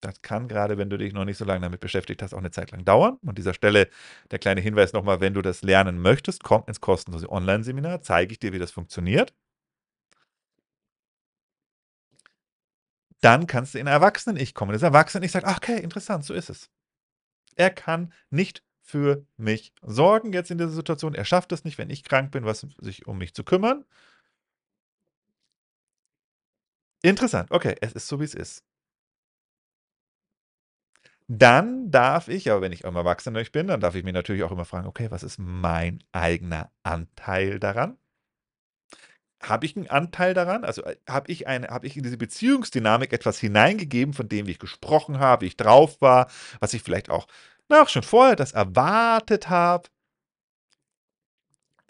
das 0.00 0.22
kann 0.22 0.48
gerade, 0.48 0.78
wenn 0.78 0.90
du 0.90 0.96
dich 0.96 1.12
noch 1.12 1.24
nicht 1.24 1.38
so 1.38 1.44
lange 1.44 1.60
damit 1.62 1.80
beschäftigt 1.80 2.22
hast, 2.22 2.34
auch 2.34 2.38
eine 2.38 2.50
Zeit 2.50 2.70
lang 2.70 2.84
dauern. 2.84 3.18
Und 3.22 3.30
an 3.30 3.34
dieser 3.34 3.54
Stelle 3.54 3.88
der 4.30 4.38
kleine 4.38 4.60
Hinweis 4.60 4.92
nochmal, 4.92 5.20
wenn 5.20 5.34
du 5.34 5.42
das 5.42 5.62
lernen 5.62 6.00
möchtest, 6.00 6.44
komm 6.44 6.64
ins 6.66 6.80
kostenlose 6.80 7.30
Online-Seminar, 7.30 8.02
zeige 8.02 8.32
ich 8.32 8.38
dir, 8.38 8.52
wie 8.52 8.58
das 8.58 8.70
funktioniert. 8.70 9.34
Dann 13.20 13.46
kannst 13.46 13.74
du 13.74 13.78
in 13.78 13.86
Erwachsenen-Ich 13.86 14.54
kommen. 14.54 14.72
Das 14.72 14.82
Erwachsenen-Ich 14.82 15.32
sagt, 15.32 15.46
okay, 15.46 15.80
interessant, 15.80 16.24
so 16.24 16.34
ist 16.34 16.50
es. 16.50 16.70
Er 17.56 17.70
kann 17.70 18.12
nicht 18.30 18.62
für 18.82 19.26
mich 19.36 19.74
sorgen 19.82 20.32
jetzt 20.32 20.50
in 20.50 20.58
dieser 20.58 20.70
Situation. 20.70 21.14
Er 21.14 21.24
schafft 21.24 21.52
es 21.52 21.64
nicht, 21.64 21.78
wenn 21.78 21.90
ich 21.90 22.04
krank 22.04 22.30
bin, 22.32 22.44
was 22.44 22.66
sich 22.80 23.06
um 23.06 23.18
mich 23.18 23.34
zu 23.34 23.44
kümmern. 23.44 23.84
Interessant, 27.02 27.50
okay, 27.50 27.76
es 27.80 27.92
ist 27.92 28.08
so, 28.08 28.20
wie 28.20 28.24
es 28.24 28.34
ist. 28.34 28.64
Dann 31.30 31.90
darf 31.90 32.28
ich, 32.28 32.50
aber 32.50 32.62
wenn 32.62 32.72
ich 32.72 32.84
immer 32.84 33.00
erwachsener 33.00 33.44
bin, 33.44 33.66
dann 33.66 33.80
darf 33.80 33.94
ich 33.94 34.02
mir 34.04 34.12
natürlich 34.14 34.42
auch 34.44 34.50
immer 34.52 34.64
fragen, 34.64 34.86
okay, 34.86 35.10
was 35.10 35.22
ist 35.22 35.38
mein 35.38 36.02
eigener 36.12 36.70
Anteil 36.82 37.60
daran? 37.60 37.98
Habe 39.42 39.66
ich 39.66 39.76
einen 39.76 39.88
Anteil 39.88 40.34
daran? 40.34 40.64
Also 40.64 40.82
äh, 40.84 40.96
habe 41.08 41.30
ich, 41.30 41.46
eine, 41.46 41.68
habe 41.68 41.86
ich 41.86 41.96
in 41.96 42.02
diese 42.02 42.16
Beziehungsdynamik 42.16 43.12
etwas 43.12 43.38
hineingegeben, 43.38 44.14
von 44.14 44.28
dem, 44.28 44.46
wie 44.46 44.52
ich 44.52 44.58
gesprochen 44.58 45.18
habe, 45.20 45.42
wie 45.42 45.48
ich 45.48 45.56
drauf 45.56 46.00
war, 46.00 46.28
was 46.60 46.74
ich 46.74 46.82
vielleicht 46.82 47.10
auch, 47.10 47.28
na, 47.68 47.82
auch 47.82 47.88
schon 47.88 48.02
vorher 48.02 48.34
das 48.36 48.52
erwartet 48.52 49.48
habe? 49.48 49.88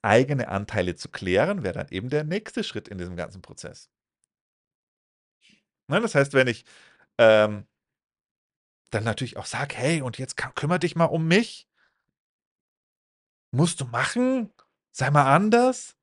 Eigene 0.02 0.48
Anteile 0.48 0.96
zu 0.96 1.08
klären, 1.08 1.62
wäre 1.62 1.74
dann 1.74 1.88
eben 1.90 2.08
der 2.08 2.24
nächste 2.24 2.64
Schritt 2.64 2.88
in 2.88 2.98
diesem 2.98 3.14
ganzen 3.16 3.42
Prozess. 3.42 3.88
Na, 5.88 6.00
das 6.00 6.14
heißt, 6.14 6.34
wenn 6.34 6.48
ich 6.48 6.64
ähm, 7.18 7.67
dann 8.90 9.04
natürlich 9.04 9.36
auch 9.36 9.46
sag: 9.46 9.74
„Hey, 9.76 10.02
und 10.02 10.18
jetzt 10.18 10.36
kümmere 10.56 10.80
dich 10.80 10.96
mal 10.96 11.06
um 11.06 11.26
mich.“ 11.28 11.66
Musst 13.52 13.80
du 13.80 13.84
machen. 13.86 14.50
Sei 14.92 15.10
mal 15.10 15.34
anders. 15.34 15.96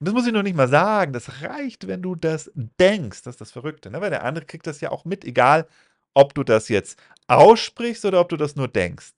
Das 0.00 0.14
muss 0.14 0.26
ich 0.26 0.32
noch 0.32 0.42
nicht 0.42 0.56
mal 0.56 0.68
sagen. 0.68 1.12
Das 1.12 1.42
reicht, 1.42 1.86
wenn 1.88 2.02
du 2.02 2.14
das 2.16 2.50
denkst. 2.54 3.22
Das 3.22 3.34
ist 3.36 3.40
das 3.42 3.52
Verrückte, 3.52 3.90
ne? 3.90 4.00
Weil 4.00 4.10
der 4.10 4.24
andere 4.24 4.46
kriegt 4.46 4.66
das 4.66 4.80
ja 4.80 4.90
auch 4.90 5.04
mit, 5.04 5.24
egal 5.24 5.68
ob 6.14 6.34
du 6.34 6.44
das 6.44 6.68
jetzt 6.68 6.98
aussprichst 7.28 8.04
oder 8.04 8.20
ob 8.20 8.28
du 8.30 8.36
das 8.36 8.56
nur 8.56 8.68
denkst. 8.68 9.14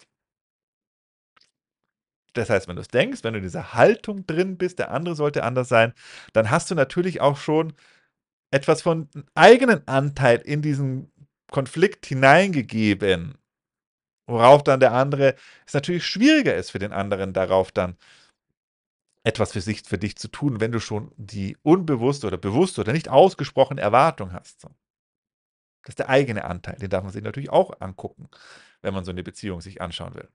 Das 2.34 2.50
heißt, 2.50 2.68
wenn 2.68 2.76
du 2.76 2.82
es 2.82 2.88
denkst, 2.88 3.24
wenn 3.24 3.32
du 3.32 3.38
in 3.38 3.44
dieser 3.44 3.74
Haltung 3.74 4.26
drin 4.26 4.58
bist, 4.58 4.78
der 4.78 4.90
andere 4.90 5.14
sollte 5.16 5.42
anders 5.42 5.68
sein, 5.68 5.94
dann 6.34 6.50
hast 6.50 6.70
du 6.70 6.74
natürlich 6.74 7.20
auch 7.20 7.36
schon 7.38 7.72
etwas 8.52 8.82
von 8.82 9.08
eigenen 9.34 9.86
Anteil 9.88 10.38
in 10.40 10.62
diesen 10.62 11.12
Konflikt 11.50 12.06
hineingegeben, 12.06 13.38
worauf 14.26 14.64
dann 14.64 14.80
der 14.80 14.92
andere 14.92 15.36
es 15.66 15.74
natürlich 15.74 16.06
schwieriger 16.06 16.54
ist 16.54 16.70
für 16.70 16.78
den 16.78 16.92
anderen 16.92 17.32
darauf 17.32 17.72
dann 17.72 17.96
etwas 19.24 19.52
für 19.52 19.60
sich 19.60 19.82
für 19.82 19.98
dich 19.98 20.16
zu 20.16 20.28
tun, 20.28 20.60
wenn 20.60 20.72
du 20.72 20.80
schon 20.80 21.12
die 21.16 21.56
unbewusste 21.62 22.28
oder 22.28 22.36
bewusste 22.38 22.80
oder 22.82 22.92
nicht 22.92 23.08
ausgesprochene 23.08 23.80
Erwartung 23.80 24.32
hast. 24.32 24.62
Das 25.82 25.90
ist 25.92 25.98
der 25.98 26.08
eigene 26.08 26.44
Anteil, 26.44 26.76
den 26.76 26.90
darf 26.90 27.04
man 27.04 27.12
sich 27.12 27.22
natürlich 27.22 27.50
auch 27.50 27.80
angucken, 27.80 28.28
wenn 28.82 28.94
man 28.94 29.04
so 29.04 29.10
eine 29.12 29.22
Beziehung 29.22 29.60
sich 29.60 29.80
anschauen 29.80 30.14
will. 30.14 30.28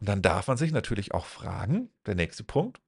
Und 0.00 0.08
dann 0.08 0.22
darf 0.22 0.46
man 0.48 0.56
sich 0.56 0.72
natürlich 0.72 1.12
auch 1.14 1.26
fragen, 1.26 1.90
der 2.06 2.14
nächste 2.14 2.44
Punkt, 2.44 2.80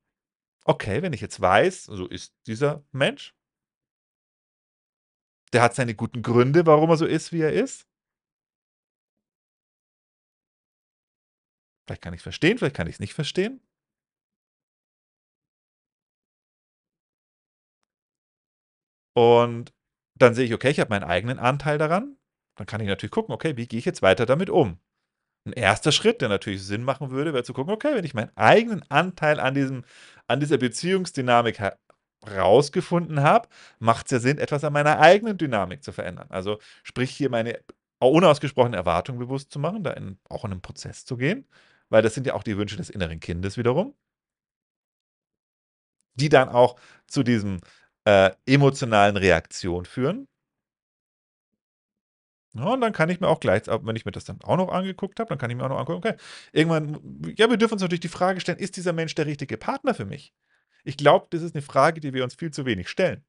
okay, 0.65 1.03
wenn 1.03 1.13
ich 1.13 1.21
jetzt 1.21 1.41
weiß, 1.41 1.85
so 1.85 2.07
ist 2.07 2.35
dieser 2.47 2.85
Mensch, 2.93 3.35
der 5.53 5.63
hat 5.63 5.75
seine 5.75 5.95
guten 5.95 6.23
Gründe, 6.23 6.67
warum 6.67 6.91
er 6.91 6.97
so 6.97 7.07
ist, 7.07 7.33
wie 7.33 7.41
er 7.41 7.53
ist. 7.53 7.87
Vielleicht 11.87 12.03
kann 12.03 12.15
ich 12.15 12.19
es 12.21 12.23
verstehen, 12.23 12.59
vielleicht 12.59 12.77
kann 12.77 12.87
ich 12.87 12.95
es 12.95 13.01
nicht 13.01 13.15
verstehen. 13.15 13.61
Und 19.15 19.73
dann 20.19 20.35
sehe 20.35 20.45
ich, 20.47 20.55
okay, 20.55 20.71
ich 20.71 20.81
habe 20.81 20.91
meinen 20.91 21.05
eigenen 21.05 21.39
Anteil 21.39 21.79
daran. 21.79 22.17
Dann 22.57 22.67
kann 22.67 22.81
ich 22.81 22.89
natürlich 22.89 23.11
gucken, 23.13 23.35
okay, 23.35 23.57
wie 23.57 23.67
gehe 23.67 23.79
ich 23.79 23.85
jetzt 23.85 24.03
weiter 24.03 24.27
damit 24.27 24.51
um? 24.51 24.79
Ein 25.47 25.53
erster 25.53 25.93
Schritt, 25.93 26.21
der 26.21 26.29
natürlich 26.29 26.63
Sinn 26.63 26.85
machen 26.85 27.11
würde, 27.11 27.33
wäre 27.33 27.45
zu 27.45 27.55
gucken, 27.55 27.73
okay, 27.73 27.95
wenn 27.95 28.05
ich 28.05 28.15
meinen 28.15 28.31
eigenen 28.37 28.83
Anteil 28.91 29.41
an, 29.41 29.55
diesem, 29.55 29.85
an 30.29 30.41
dieser 30.41 30.59
Beziehungsdynamik 30.59 31.61
herausgefunden 32.25 33.23
habe, 33.23 33.49
macht 33.79 34.07
es 34.07 34.13
ja 34.13 34.19
Sinn, 34.21 34.39
etwas 34.39 34.65
an 34.65 34.73
meiner 34.75 35.01
eigenen 35.01 35.39
Dynamik 35.39 35.83
zu 35.83 35.93
verändern. 35.93 36.27
Also 36.31 36.59
sprich 36.83 37.11
hier 37.11 37.31
meine 37.31 37.59
unausgesprochene 38.01 38.77
Erwartung 38.77 39.19
bewusst 39.19 39.51
zu 39.53 39.59
machen, 39.59 39.83
da 39.85 39.93
in, 39.93 40.19
auch 40.29 40.45
in 40.45 40.53
einen 40.53 40.63
Prozess 40.63 41.05
zu 41.05 41.17
gehen, 41.17 41.47
weil 41.89 42.03
das 42.03 42.15
sind 42.15 42.27
ja 42.27 42.35
auch 42.35 42.43
die 42.43 42.57
Wünsche 42.59 42.77
des 42.77 42.91
inneren 42.91 43.21
Kindes 43.21 43.57
wiederum, 43.57 43.95
die 46.15 46.29
dann 46.29 46.49
auch 46.49 46.79
zu 47.07 47.23
diesem 47.23 47.61
äh, 48.05 48.31
emotionalen 48.47 49.17
Reaktion 49.17 49.85
führen. 49.85 50.27
Ja, 52.55 52.65
und 52.65 52.81
dann 52.81 52.93
kann 52.93 53.09
ich 53.11 53.21
mir 53.21 53.29
auch 53.29 53.39
gleich, 53.39 53.63
wenn 53.69 53.95
ich 53.97 54.05
mir 54.05 54.13
das 54.13 54.25
dann 54.25 54.41
auch 54.43 54.57
noch 54.57 54.71
angeguckt 54.71 55.21
habe, 55.21 55.29
dann 55.29 55.39
kann 55.39 55.51
ich 55.51 55.57
mir 55.57 55.65
auch 55.65 55.69
noch 55.69 55.79
angucken, 55.79 55.99
okay, 55.99 56.17
irgendwann, 56.53 56.99
ja, 57.37 57.49
wir 57.49 57.57
dürfen 57.57 57.75
uns 57.75 57.83
natürlich 57.83 58.01
die 58.01 58.09
Frage 58.09 58.41
stellen, 58.41 58.59
ist 58.59 58.77
dieser 58.77 58.93
Mensch 58.93 59.15
der 59.15 59.27
richtige 59.27 59.57
Partner 59.57 59.95
für 59.95 60.05
mich? 60.05 60.35
Ich 60.85 60.97
glaube, 60.97 61.27
das 61.31 61.43
ist 61.43 61.55
eine 61.55 61.63
Frage, 61.63 62.01
die 62.01 62.13
wir 62.13 62.25
uns 62.25 62.35
viel 62.35 62.51
zu 62.51 62.67
wenig 62.67 62.89
stellen. 62.89 63.25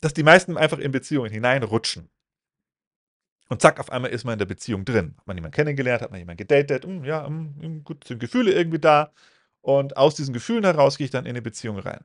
Dass 0.00 0.14
die 0.14 0.22
meisten 0.22 0.56
einfach 0.56 0.78
in 0.78 0.92
Beziehungen 0.92 1.32
hineinrutschen. 1.32 2.08
Und 3.48 3.60
zack, 3.60 3.78
auf 3.78 3.90
einmal 3.90 4.10
ist 4.10 4.24
man 4.24 4.34
in 4.34 4.38
der 4.38 4.46
Beziehung 4.46 4.84
drin. 4.84 5.14
Hat 5.18 5.26
man 5.26 5.36
jemanden 5.36 5.54
kennengelernt, 5.54 6.02
hat 6.02 6.10
man 6.10 6.18
jemanden 6.18 6.38
gedatet, 6.38 6.84
hm, 6.84 7.04
ja, 7.04 7.26
hm, 7.26 7.54
hm, 7.60 7.84
gut, 7.84 8.04
sind 8.06 8.18
Gefühle 8.18 8.52
irgendwie 8.52 8.78
da. 8.78 9.12
Und 9.60 9.96
aus 9.96 10.14
diesen 10.14 10.32
Gefühlen 10.34 10.64
heraus 10.64 10.96
gehe 10.98 11.06
ich 11.06 11.10
dann 11.10 11.24
in 11.26 11.30
eine 11.30 11.42
Beziehung 11.42 11.78
rein. 11.78 12.04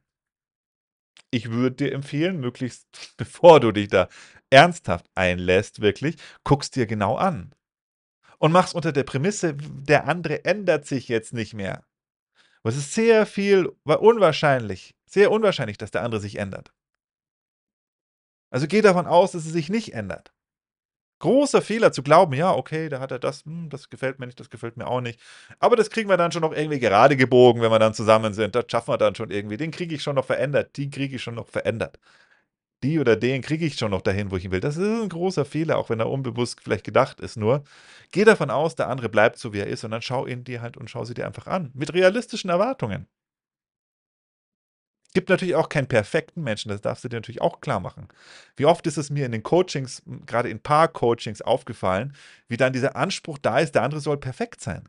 Ich 1.32 1.52
würde 1.52 1.76
dir 1.76 1.94
empfehlen, 1.94 2.40
möglichst 2.40 2.88
bevor 3.18 3.60
du 3.60 3.72
dich 3.72 3.88
da 3.88 4.10
ernsthaft 4.50 5.06
einlässt, 5.16 5.82
wirklich, 5.82 6.18
guckst 6.44 6.76
dir 6.76 6.86
genau 6.86 7.16
an. 7.16 7.54
Und 8.38 8.52
machst 8.52 8.74
unter 8.74 8.92
der 8.92 9.04
Prämisse, 9.04 9.54
der 9.56 10.08
andere 10.08 10.46
ändert 10.46 10.86
sich 10.86 11.10
jetzt 11.10 11.34
nicht 11.34 11.54
mehr. 11.54 11.84
Aber 12.62 12.70
es 12.70 12.78
ist 12.78 12.94
sehr 12.94 13.26
viel 13.26 13.70
unwahrscheinlich, 13.84 14.96
sehr 15.06 15.32
unwahrscheinlich, 15.32 15.78
dass 15.78 15.92
der 15.92 16.04
andere 16.04 16.22
sich 16.22 16.38
ändert. 16.38 16.72
Also 18.52 18.68
geh 18.68 18.82
davon 18.82 19.08
aus, 19.08 19.32
dass 19.32 19.46
es 19.46 19.52
sich 19.52 19.70
nicht 19.70 19.94
ändert. 19.94 20.34
Großer 21.20 21.62
Fehler 21.62 21.92
zu 21.92 22.02
glauben, 22.02 22.34
ja, 22.34 22.54
okay, 22.54 22.88
da 22.88 23.02
hat 23.02 23.12
er 23.12 23.20
das, 23.20 23.44
hm, 23.44 23.70
das 23.70 23.90
gefällt 23.90 24.20
mir 24.20 24.26
nicht, 24.26 24.40
das 24.40 24.50
gefällt 24.50 24.78
mir 24.78 24.88
auch 24.88 25.02
nicht. 25.02 25.20
Aber 25.60 25.76
das 25.76 25.90
kriegen 25.90 26.10
wir 26.10 26.16
dann 26.16 26.32
schon 26.32 26.42
noch 26.42 26.54
irgendwie 26.54 26.80
gerade 26.80 27.18
gebogen, 27.18 27.62
wenn 27.62 27.72
wir 27.72 27.80
dann 27.80 27.94
zusammen 27.94 28.34
sind. 28.34 28.56
Das 28.56 28.66
schaffen 28.70 28.94
wir 28.94 28.98
dann 28.98 29.16
schon 29.16 29.30
irgendwie. 29.30 29.58
Den 29.58 29.72
kriege 29.72 29.94
ich 29.96 30.02
schon 30.02 30.16
noch 30.16 30.26
verändert, 30.26 30.78
die 30.78 30.90
kriege 30.90 31.18
ich 31.18 31.24
schon 31.24 31.36
noch 31.36 31.48
verändert. 31.50 32.00
Die 32.84 33.00
oder 33.00 33.16
den 33.18 33.42
kriege 33.42 33.66
ich 33.66 33.76
schon 33.76 33.92
noch 33.92 34.02
dahin, 34.02 34.32
wo 34.32 34.38
ich 34.38 34.46
ihn 34.46 34.52
will. 34.52 34.62
Das 34.62 34.78
ist 34.78 34.84
ein 34.86 35.10
großer 35.10 35.44
Fehler, 35.46 35.78
auch 35.78 35.90
wenn 35.90 36.00
er 36.00 36.10
unbewusst 36.10 36.62
vielleicht 36.62 36.86
gedacht 36.86 37.20
ist. 37.20 37.36
Nur 37.36 37.64
geh 38.12 38.24
davon 38.24 38.50
aus, 38.50 38.76
der 38.76 38.88
andere 38.88 39.10
bleibt 39.10 39.38
so, 39.38 39.52
wie 39.54 39.60
er 39.60 39.68
ist, 39.68 39.84
und 39.84 39.92
dann 39.92 40.02
schau 40.02 40.26
ihn 40.28 40.44
dir 40.46 40.62
halt 40.62 40.78
und 40.78 40.90
schau 40.90 41.04
sie 41.04 41.14
dir 41.14 41.26
einfach 41.26 41.48
an. 41.48 41.72
Mit 41.74 41.94
realistischen 41.94 42.50
Erwartungen. 42.50 43.08
Gibt 45.14 45.30
natürlich 45.30 45.56
auch 45.56 45.70
keinen 45.70 45.88
perfekten 45.88 46.44
Menschen, 46.44 46.70
das 46.70 46.82
darfst 46.82 47.04
du 47.04 47.10
dir 47.10 47.18
natürlich 47.18 47.42
auch 47.42 47.62
klar 47.62 47.80
machen. 47.80 48.08
Wie 48.56 48.66
oft 48.66 48.86
ist 48.86 48.98
es 48.98 49.10
mir 49.10 49.26
in 49.26 49.32
den 49.32 49.42
Coachings, 49.44 50.04
gerade 50.26 50.50
in 50.50 50.62
Paar-Coachings 50.62 51.42
aufgefallen, 51.42 52.16
wie 52.48 52.58
dann 52.58 52.74
dieser 52.74 52.96
Anspruch 52.96 53.40
da 53.40 53.60
ist, 53.60 53.74
der 53.74 53.84
andere 53.84 54.02
soll 54.02 54.18
perfekt 54.18 54.62
sein. 54.62 54.88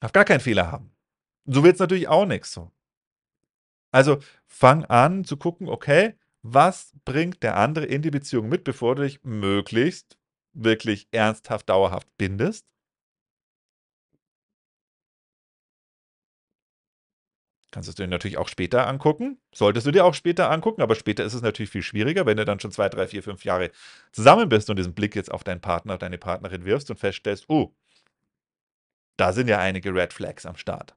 Darf 0.00 0.12
gar 0.12 0.24
keinen 0.24 0.40
Fehler 0.40 0.70
haben. 0.70 0.92
So 1.46 1.64
wird 1.64 1.74
es 1.74 1.80
natürlich 1.80 2.08
auch 2.08 2.26
nichts 2.26 2.52
so. 2.52 2.70
Also 3.96 4.18
fang 4.46 4.84
an 4.84 5.24
zu 5.24 5.38
gucken, 5.38 5.70
okay, 5.70 6.18
was 6.42 6.92
bringt 7.06 7.42
der 7.42 7.56
andere 7.56 7.86
in 7.86 8.02
die 8.02 8.10
Beziehung 8.10 8.46
mit, 8.46 8.62
bevor 8.62 8.94
du 8.94 9.04
dich 9.04 9.24
möglichst 9.24 10.18
wirklich 10.52 11.08
ernsthaft, 11.12 11.70
dauerhaft 11.70 12.06
bindest. 12.18 12.66
Kannst 17.70 17.88
du 17.88 17.94
dir 17.94 18.06
natürlich 18.06 18.36
auch 18.36 18.48
später 18.48 18.86
angucken. 18.86 19.38
Solltest 19.54 19.86
du 19.86 19.92
dir 19.92 20.04
auch 20.04 20.12
später 20.12 20.50
angucken, 20.50 20.82
aber 20.82 20.94
später 20.94 21.24
ist 21.24 21.32
es 21.32 21.40
natürlich 21.40 21.70
viel 21.70 21.82
schwieriger, 21.82 22.26
wenn 22.26 22.36
du 22.36 22.44
dann 22.44 22.60
schon 22.60 22.72
zwei, 22.72 22.90
drei, 22.90 23.08
vier, 23.08 23.22
fünf 23.22 23.46
Jahre 23.46 23.70
zusammen 24.12 24.50
bist 24.50 24.68
und 24.68 24.76
diesen 24.76 24.92
Blick 24.92 25.16
jetzt 25.16 25.32
auf 25.32 25.42
deinen 25.42 25.62
Partner, 25.62 25.96
deine 25.96 26.18
Partnerin 26.18 26.66
wirfst 26.66 26.90
und 26.90 26.98
feststellst, 26.98 27.46
oh, 27.48 27.74
da 29.16 29.32
sind 29.32 29.48
ja 29.48 29.58
einige 29.58 29.94
Red 29.94 30.12
Flags 30.12 30.44
am 30.44 30.56
Start. 30.56 30.94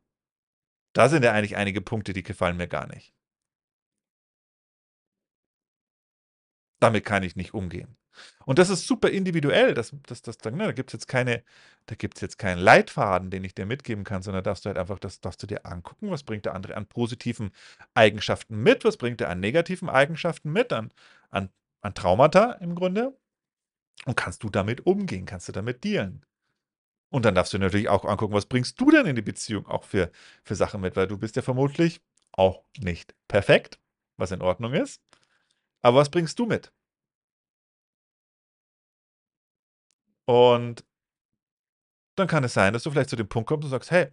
Da 0.94 1.10
sind 1.10 1.24
ja 1.24 1.34
eigentlich 1.34 1.56
einige 1.56 1.82
Punkte, 1.82 2.14
die 2.14 2.24
gefallen 2.24 2.58
mir 2.58 2.68
gar 2.68 2.88
nicht. 2.88 3.14
Damit 6.80 7.06
kann 7.06 7.24
ich 7.24 7.36
nicht 7.36 7.54
umgehen. 7.54 7.98
Und 8.46 8.60
das 8.60 8.70
ist 8.70 8.88
super 8.88 9.10
individuell. 9.10 9.74
Das, 9.74 9.96
das, 10.08 10.22
das, 10.22 10.38
ne, 10.46 10.66
da 10.66 10.72
gibt 10.72 10.90
es 10.90 10.94
jetzt 10.94 11.08
jetzt 12.22 12.38
keinen 12.38 12.60
Leitfaden, 12.60 13.30
den 13.30 13.44
ich 13.44 13.56
dir 13.56 13.66
mitgeben 13.66 14.04
kann, 14.04 14.22
sondern 14.22 14.44
darfst 14.44 14.66
du 14.66 14.70
halt 14.70 14.78
einfach, 14.78 15.00
das 15.00 15.22
darfst 15.22 15.42
du 15.44 15.48
dir 15.48 15.66
angucken, 15.66 16.10
was 16.12 16.24
bringt 16.24 16.46
der 16.46 16.56
andere 16.56 16.76
an 16.76 16.88
positiven 16.88 17.52
Eigenschaften 17.94 18.62
mit, 18.62 18.86
was 18.86 18.98
bringt 18.98 19.22
er 19.22 19.30
an 19.30 19.40
negativen 19.40 19.90
Eigenschaften 19.90 20.52
mit, 20.52 20.74
an, 20.74 20.92
an, 21.30 21.50
an 21.82 21.94
Traumata 21.94 22.54
im 22.54 22.76
Grunde. 22.76 23.18
Und 24.06 24.16
kannst 24.16 24.44
du 24.44 24.50
damit 24.50 24.86
umgehen, 24.86 25.26
kannst 25.26 25.48
du 25.50 25.52
damit 25.52 25.84
dealen. 25.84 26.26
Und 27.12 27.26
dann 27.26 27.36
darfst 27.36 27.54
du 27.54 27.58
natürlich 27.58 27.90
auch 27.90 28.06
angucken, 28.06 28.34
was 28.34 28.46
bringst 28.46 28.80
du 28.80 28.92
denn 28.92 29.06
in 29.08 29.16
die 29.16 29.22
Beziehung 29.22 29.66
auch 29.68 29.84
für, 29.84 30.12
für 30.44 30.56
Sachen 30.56 30.82
mit, 30.82 30.96
weil 30.96 31.08
du 31.08 31.18
bist 31.18 31.36
ja 31.36 31.42
vermutlich 31.42 32.02
auch 32.32 32.64
nicht 32.78 33.16
perfekt, 33.28 33.80
was 34.18 34.32
in 34.32 34.42
Ordnung 34.42 34.74
ist. 34.74 35.02
Aber 35.82 35.98
was 35.98 36.10
bringst 36.10 36.38
du 36.40 36.46
mit? 36.46 36.72
Und 40.26 40.86
dann 42.16 42.28
kann 42.28 42.44
es 42.44 42.54
sein, 42.54 42.74
dass 42.74 42.84
du 42.84 42.92
vielleicht 42.92 43.10
zu 43.10 43.16
dem 43.16 43.30
Punkt 43.30 43.48
kommst 43.48 43.64
und 43.66 43.72
sagst, 43.72 43.92
hey, 43.92 44.12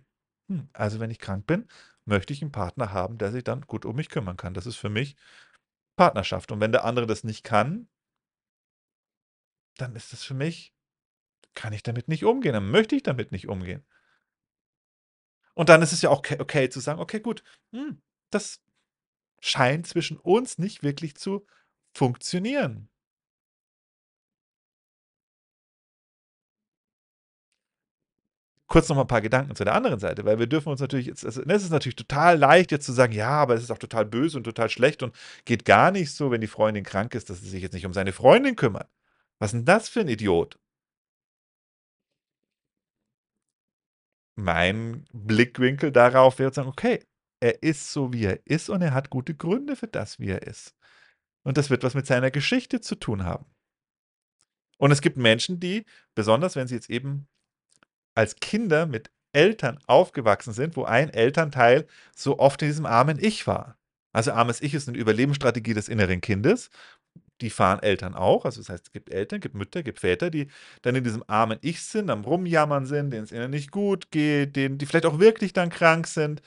hm, 0.48 0.68
also 0.72 1.00
wenn 1.00 1.10
ich 1.10 1.18
krank 1.18 1.46
bin, 1.46 1.68
möchte 2.04 2.32
ich 2.32 2.40
einen 2.40 2.52
Partner 2.52 2.92
haben, 2.92 3.18
der 3.18 3.32
sich 3.32 3.44
dann 3.44 3.62
gut 3.62 3.84
um 3.84 3.96
mich 3.96 4.08
kümmern 4.08 4.36
kann. 4.36 4.54
Das 4.54 4.66
ist 4.66 4.76
für 4.76 4.88
mich 4.88 5.16
Partnerschaft. 5.96 6.52
Und 6.52 6.60
wenn 6.60 6.72
der 6.72 6.84
andere 6.84 7.06
das 7.06 7.24
nicht 7.24 7.44
kann, 7.44 7.88
dann 9.76 9.96
ist 9.96 10.12
das 10.12 10.22
für 10.22 10.34
mich, 10.34 10.72
kann 11.54 11.72
ich 11.72 11.82
damit 11.82 12.08
nicht 12.08 12.24
umgehen, 12.24 12.52
dann 12.54 12.70
möchte 12.70 12.96
ich 12.96 13.02
damit 13.02 13.32
nicht 13.32 13.48
umgehen. 13.48 13.84
Und 15.54 15.70
dann 15.70 15.80
ist 15.82 15.92
es 15.92 16.02
ja 16.02 16.10
auch 16.10 16.18
okay, 16.18 16.36
okay 16.38 16.68
zu 16.68 16.80
sagen, 16.80 17.00
okay, 17.00 17.18
gut, 17.20 17.42
hm, 17.72 18.00
das 18.30 18.60
scheint 19.40 19.86
zwischen 19.86 20.18
uns 20.18 20.58
nicht 20.58 20.82
wirklich 20.84 21.16
zu 21.16 21.46
funktionieren. 21.94 22.88
kurz 28.68 28.88
noch 28.88 28.96
mal 28.96 29.02
ein 29.02 29.06
paar 29.08 29.20
Gedanken 29.20 29.54
zu 29.54 29.64
der 29.64 29.74
anderen 29.74 30.00
Seite, 30.00 30.24
weil 30.24 30.38
wir 30.38 30.46
dürfen 30.46 30.70
uns 30.70 30.80
natürlich 30.80 31.06
jetzt 31.06 31.24
also, 31.24 31.42
ne, 31.42 31.54
es 31.54 31.62
ist 31.62 31.70
natürlich 31.70 31.96
total 31.96 32.38
leicht 32.38 32.72
jetzt 32.72 32.86
zu 32.86 32.92
sagen: 32.92 33.12
„Ja, 33.12 33.30
aber 33.30 33.54
es 33.54 33.62
ist 33.62 33.70
auch 33.70 33.78
total 33.78 34.04
böse 34.04 34.36
und 34.38 34.44
total 34.44 34.68
schlecht 34.70 35.02
und 35.02 35.14
geht 35.44 35.64
gar 35.64 35.90
nicht 35.92 36.12
so, 36.12 36.30
wenn 36.30 36.40
die 36.40 36.46
Freundin 36.48 36.84
krank 36.84 37.14
ist, 37.14 37.30
dass 37.30 37.40
sie 37.40 37.48
sich 37.48 37.62
jetzt 37.62 37.74
nicht 37.74 37.86
um 37.86 37.92
seine 37.94 38.12
Freundin 38.12 38.56
kümmert.“ 38.56 38.88
Was 39.38 39.52
ist 39.52 39.60
'n 39.60 39.64
das 39.66 39.88
für 39.88 40.00
'n 40.00 40.08
Idiot? 40.08 40.58
Mein 44.38 45.04
Blickwinkel 45.12 45.92
darauf 45.92 46.38
wäre 46.38 46.52
zu 46.52 46.56
sagen: 46.56 46.68
„Okay, 46.68 47.02
er 47.40 47.62
ist 47.62 47.92
so, 47.92 48.12
wie 48.12 48.24
er 48.24 48.46
ist 48.46 48.70
und 48.70 48.82
er 48.82 48.94
hat 48.94 49.10
gute 49.10 49.34
Gründe 49.34 49.76
für 49.76 49.88
das, 49.88 50.18
wie 50.20 50.28
er 50.28 50.42
ist. 50.42 50.74
Und 51.44 51.58
das 51.58 51.70
wird 51.70 51.84
was 51.84 51.94
mit 51.94 52.06
seiner 52.06 52.30
Geschichte 52.30 52.80
zu 52.80 52.96
tun 52.96 53.24
haben. 53.24 53.46
Und 54.78 54.90
es 54.90 55.00
gibt 55.00 55.16
Menschen, 55.16 55.60
die, 55.60 55.84
besonders 56.14 56.56
wenn 56.56 56.68
sie 56.68 56.74
jetzt 56.74 56.90
eben 56.90 57.28
als 58.14 58.36
Kinder 58.36 58.86
mit 58.86 59.10
Eltern 59.32 59.78
aufgewachsen 59.86 60.52
sind, 60.52 60.76
wo 60.76 60.84
ein 60.84 61.10
Elternteil 61.10 61.86
so 62.14 62.38
oft 62.38 62.62
in 62.62 62.68
diesem 62.68 62.86
armen 62.86 63.18
Ich 63.22 63.46
war. 63.46 63.78
Also 64.12 64.32
armes 64.32 64.62
Ich 64.62 64.74
ist 64.74 64.88
eine 64.88 64.98
Überlebensstrategie 64.98 65.74
des 65.74 65.88
inneren 65.88 66.20
Kindes. 66.22 66.70
Die 67.40 67.50
fahren 67.50 67.80
Eltern 67.82 68.14
auch. 68.14 68.44
Also 68.44 68.60
das 68.60 68.70
heißt, 68.70 68.86
es 68.86 68.92
gibt 68.92 69.10
Eltern, 69.10 69.40
gibt 69.40 69.54
Mütter, 69.54 69.82
gibt 69.82 70.00
Väter, 70.00 70.30
die 70.30 70.48
dann 70.82 70.94
in 70.94 71.04
diesem 71.04 71.22
armen 71.26 71.58
Ich 71.62 71.82
sind, 71.82 72.10
am 72.10 72.24
Rumjammern 72.24 72.86
sind, 72.86 73.10
denen 73.10 73.24
es 73.24 73.32
ihnen 73.32 73.50
nicht 73.50 73.70
gut 73.70 74.10
geht, 74.10 74.56
denen, 74.56 74.78
die 74.78 74.86
vielleicht 74.86 75.06
auch 75.06 75.18
wirklich 75.18 75.52
dann 75.52 75.70
krank 75.70 76.06
sind 76.06 76.42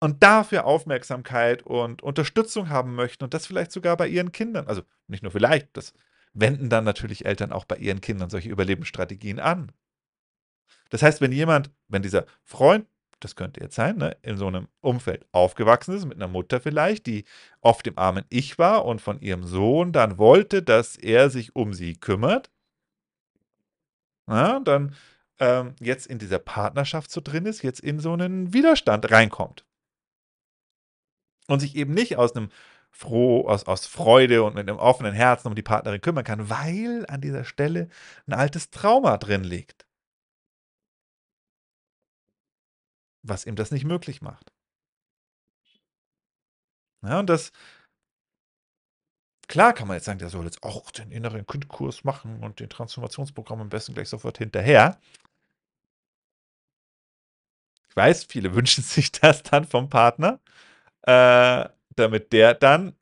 und 0.00 0.22
dafür 0.22 0.64
Aufmerksamkeit 0.64 1.62
und 1.62 2.02
Unterstützung 2.02 2.68
haben 2.68 2.94
möchten 2.94 3.24
und 3.24 3.34
das 3.34 3.46
vielleicht 3.46 3.72
sogar 3.72 3.96
bei 3.96 4.08
ihren 4.08 4.32
Kindern. 4.32 4.66
Also 4.66 4.82
nicht 5.08 5.22
nur 5.22 5.32
vielleicht, 5.32 5.76
das 5.76 5.92
wenden 6.34 6.70
dann 6.70 6.84
natürlich 6.84 7.26
Eltern 7.26 7.52
auch 7.52 7.64
bei 7.64 7.76
ihren 7.76 8.00
Kindern 8.00 8.30
solche 8.30 8.48
Überlebensstrategien 8.50 9.40
an. 9.40 9.72
Das 10.90 11.02
heißt, 11.02 11.20
wenn 11.20 11.32
jemand, 11.32 11.70
wenn 11.88 12.02
dieser 12.02 12.26
Freund, 12.44 12.86
das 13.20 13.36
könnte 13.36 13.60
jetzt 13.60 13.74
sein, 13.74 13.96
ne, 13.96 14.16
in 14.22 14.36
so 14.36 14.46
einem 14.46 14.68
Umfeld 14.80 15.26
aufgewachsen 15.32 15.94
ist, 15.94 16.04
mit 16.06 16.16
einer 16.16 16.28
Mutter 16.28 16.60
vielleicht, 16.60 17.06
die 17.06 17.24
oft 17.60 17.86
im 17.86 17.98
armen 17.98 18.24
Ich 18.28 18.58
war 18.58 18.84
und 18.84 19.00
von 19.00 19.20
ihrem 19.20 19.44
Sohn 19.44 19.92
dann 19.92 20.18
wollte, 20.18 20.62
dass 20.62 20.96
er 20.96 21.30
sich 21.30 21.56
um 21.56 21.74
sie 21.74 21.94
kümmert, 21.94 22.50
ja, 24.28 24.60
dann 24.60 24.94
ähm, 25.40 25.74
jetzt 25.80 26.06
in 26.06 26.18
dieser 26.18 26.38
Partnerschaft 26.38 27.10
so 27.10 27.20
drin 27.20 27.46
ist, 27.46 27.62
jetzt 27.62 27.80
in 27.80 27.98
so 28.00 28.12
einen 28.12 28.52
Widerstand 28.52 29.10
reinkommt. 29.10 29.64
Und 31.46 31.60
sich 31.60 31.76
eben 31.76 31.94
nicht 31.94 32.16
aus 32.18 32.36
einem 32.36 32.50
froh, 32.90 33.46
aus, 33.48 33.64
aus 33.64 33.86
Freude 33.86 34.42
und 34.42 34.54
mit 34.54 34.68
einem 34.68 34.78
offenen 34.78 35.14
Herzen 35.14 35.48
um 35.48 35.54
die 35.54 35.62
Partnerin 35.62 36.00
kümmern 36.00 36.24
kann, 36.24 36.50
weil 36.50 37.06
an 37.08 37.20
dieser 37.20 37.44
Stelle 37.44 37.88
ein 38.26 38.34
altes 38.34 38.70
Trauma 38.70 39.16
drin 39.16 39.44
liegt. 39.44 39.87
Was 43.28 43.46
ihm 43.46 43.56
das 43.56 43.70
nicht 43.70 43.84
möglich 43.84 44.22
macht. 44.22 44.52
Ja, 47.02 47.20
und 47.20 47.26
das, 47.28 47.52
klar 49.46 49.72
kann 49.72 49.88
man 49.88 49.96
jetzt 49.96 50.04
sagen, 50.06 50.18
der 50.18 50.30
soll 50.30 50.44
jetzt 50.44 50.62
auch 50.62 50.90
den 50.90 51.10
inneren 51.10 51.46
Kindkurs 51.46 52.04
machen 52.04 52.42
und 52.42 52.60
den 52.60 52.68
Transformationsprogramm 52.70 53.60
am 53.60 53.68
besten 53.68 53.94
gleich 53.94 54.08
sofort 54.08 54.38
hinterher. 54.38 54.98
Ich 57.88 57.96
weiß, 57.96 58.24
viele 58.24 58.54
wünschen 58.54 58.82
sich 58.82 59.12
das 59.12 59.42
dann 59.42 59.64
vom 59.64 59.88
Partner, 59.88 60.40
äh, 61.02 61.68
damit 61.96 62.32
der 62.32 62.54
dann 62.54 62.94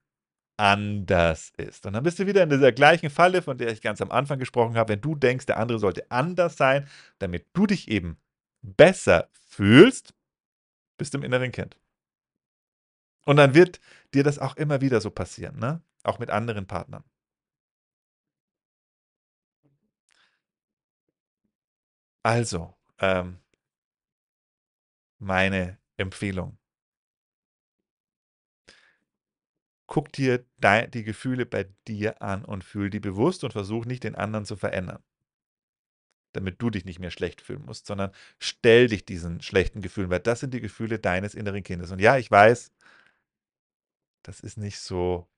anders 0.59 1.53
ist. 1.57 1.87
Und 1.87 1.93
dann 1.95 2.03
bist 2.05 2.19
du 2.19 2.27
wieder 2.27 2.43
in 2.43 2.51
dieser 2.51 2.73
gleichen 2.73 3.11
Falle, 3.11 3.43
von 3.43 3.59
der 3.59 3.71
ich 3.71 3.83
ganz 3.83 4.01
am 4.01 4.11
Anfang 4.11 4.39
gesprochen 4.39 4.77
habe, 4.77 4.95
wenn 4.95 5.01
du 5.01 5.15
denkst, 5.15 5.47
der 5.47 5.59
andere 5.59 5.79
sollte 5.79 6.11
anders 6.11 6.57
sein, 6.57 6.89
damit 7.19 7.47
du 7.53 7.67
dich 7.67 7.89
eben 7.89 8.19
besser 8.63 9.29
fühlst, 9.49 10.15
bist 10.97 11.15
du 11.15 11.19
im 11.19 11.25
inneren 11.25 11.53
Kind. 11.53 11.77
Und 13.27 13.37
dann 13.37 13.55
wird 13.55 13.81
dir 14.15 14.23
das 14.23 14.39
auch 14.39 14.57
immer 14.57 14.81
wieder 14.81 15.01
so 15.01 15.11
passieren, 15.11 15.59
ne? 15.59 15.83
Auch 16.05 16.19
mit 16.19 16.31
anderen 16.31 16.67
Partnern. 16.67 17.05
Also, 22.23 22.75
ähm, 22.99 23.39
meine 25.19 25.79
Empfehlung. 25.97 26.59
Guck 29.87 30.13
dir 30.13 30.45
die 30.59 31.05
Gefühle 31.05 31.47
bei 31.47 31.65
dir 31.87 32.21
an 32.23 32.45
und 32.45 32.65
fühl 32.65 32.91
die 32.91 33.01
bewusst 33.01 33.45
und 33.45 33.53
versuch 33.53 33.85
nicht 33.85 34.05
den 34.05 34.17
anderen 34.17 34.45
zu 34.45 34.57
verändern 34.57 35.03
damit 36.33 36.61
du 36.61 36.71
dich 36.71 36.85
nicht 36.85 36.99
mehr 36.99 37.11
schlecht 37.11 37.41
fühlen 37.41 37.65
musst, 37.65 37.87
sondern 37.87 38.13
stell 38.39 38.89
dich 38.89 39.05
diesen 39.05 39.41
schlechten 39.41 39.81
Gefühlen, 39.81 40.11
weil 40.11 40.21
das 40.21 40.41
sind 40.41 40.53
die 40.53 40.61
Gefühle 40.61 40.99
deines 40.99 41.35
inneren 41.35 41.63
Kindes. 41.63 41.91
Und 41.91 42.01
ja, 42.01 42.19
ich 42.19 42.31
weiß, 42.31 42.73
das 44.23 44.41
ist 44.41 44.59
nicht 44.59 44.79
so 44.79 45.29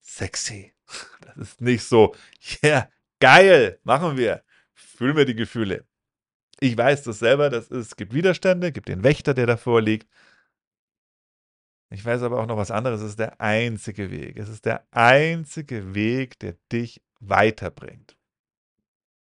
sexy. 0.00 0.72
Das 1.20 1.36
ist 1.36 1.60
nicht 1.60 1.84
so, 1.84 2.14
ja, 2.62 2.68
yeah, 2.68 2.90
geil, 3.20 3.78
machen 3.84 4.16
wir. 4.16 4.42
Fühlen 4.74 5.16
wir 5.16 5.26
die 5.26 5.34
Gefühle. 5.34 5.84
Ich 6.60 6.76
weiß 6.76 7.02
das 7.04 7.18
selber, 7.18 7.50
das 7.50 7.70
es 7.70 7.96
gibt 7.96 8.14
Widerstände, 8.14 8.72
gibt 8.72 8.88
den 8.88 9.04
Wächter, 9.04 9.34
der 9.34 9.46
davor 9.46 9.82
liegt. 9.82 10.08
Ich 11.90 12.04
weiß 12.04 12.22
aber 12.22 12.40
auch 12.40 12.46
noch 12.46 12.56
was 12.56 12.70
anderes, 12.70 13.00
es 13.00 13.10
ist 13.10 13.18
der 13.18 13.40
einzige 13.40 14.10
Weg. 14.10 14.38
Es 14.38 14.48
ist 14.48 14.64
der 14.64 14.86
einzige 14.90 15.94
Weg, 15.94 16.38
der 16.38 16.54
dich 16.70 17.02
weiterbringt. 17.20 18.16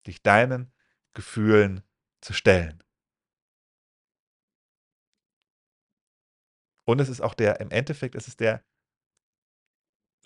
Dich 0.07 0.23
deinen 0.23 0.72
Gefühlen 1.15 1.83
zu 2.21 2.33
stellen. 2.33 2.83
Und 6.85 7.01
es 7.01 7.09
ist 7.09 7.21
auch 7.21 7.35
der, 7.35 7.61
im 7.61 7.71
Endeffekt 7.71 8.15
ist 8.15 8.29
es 8.29 8.37
der, 8.37 8.65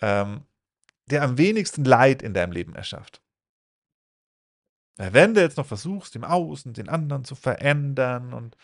ähm, 0.01 0.45
der 1.09 1.23
am 1.23 1.37
wenigsten 1.37 1.85
Leid 1.85 2.21
in 2.21 2.33
deinem 2.33 2.51
Leben 2.51 2.75
erschafft. 2.75 3.21
Wenn 4.97 5.35
du 5.35 5.41
jetzt 5.41 5.57
noch 5.57 5.65
versuchst, 5.65 6.15
im 6.15 6.23
Außen 6.23 6.73
den 6.73 6.89
anderen 6.89 7.23
zu 7.23 7.35
verändern 7.35 8.33
und 8.33 8.57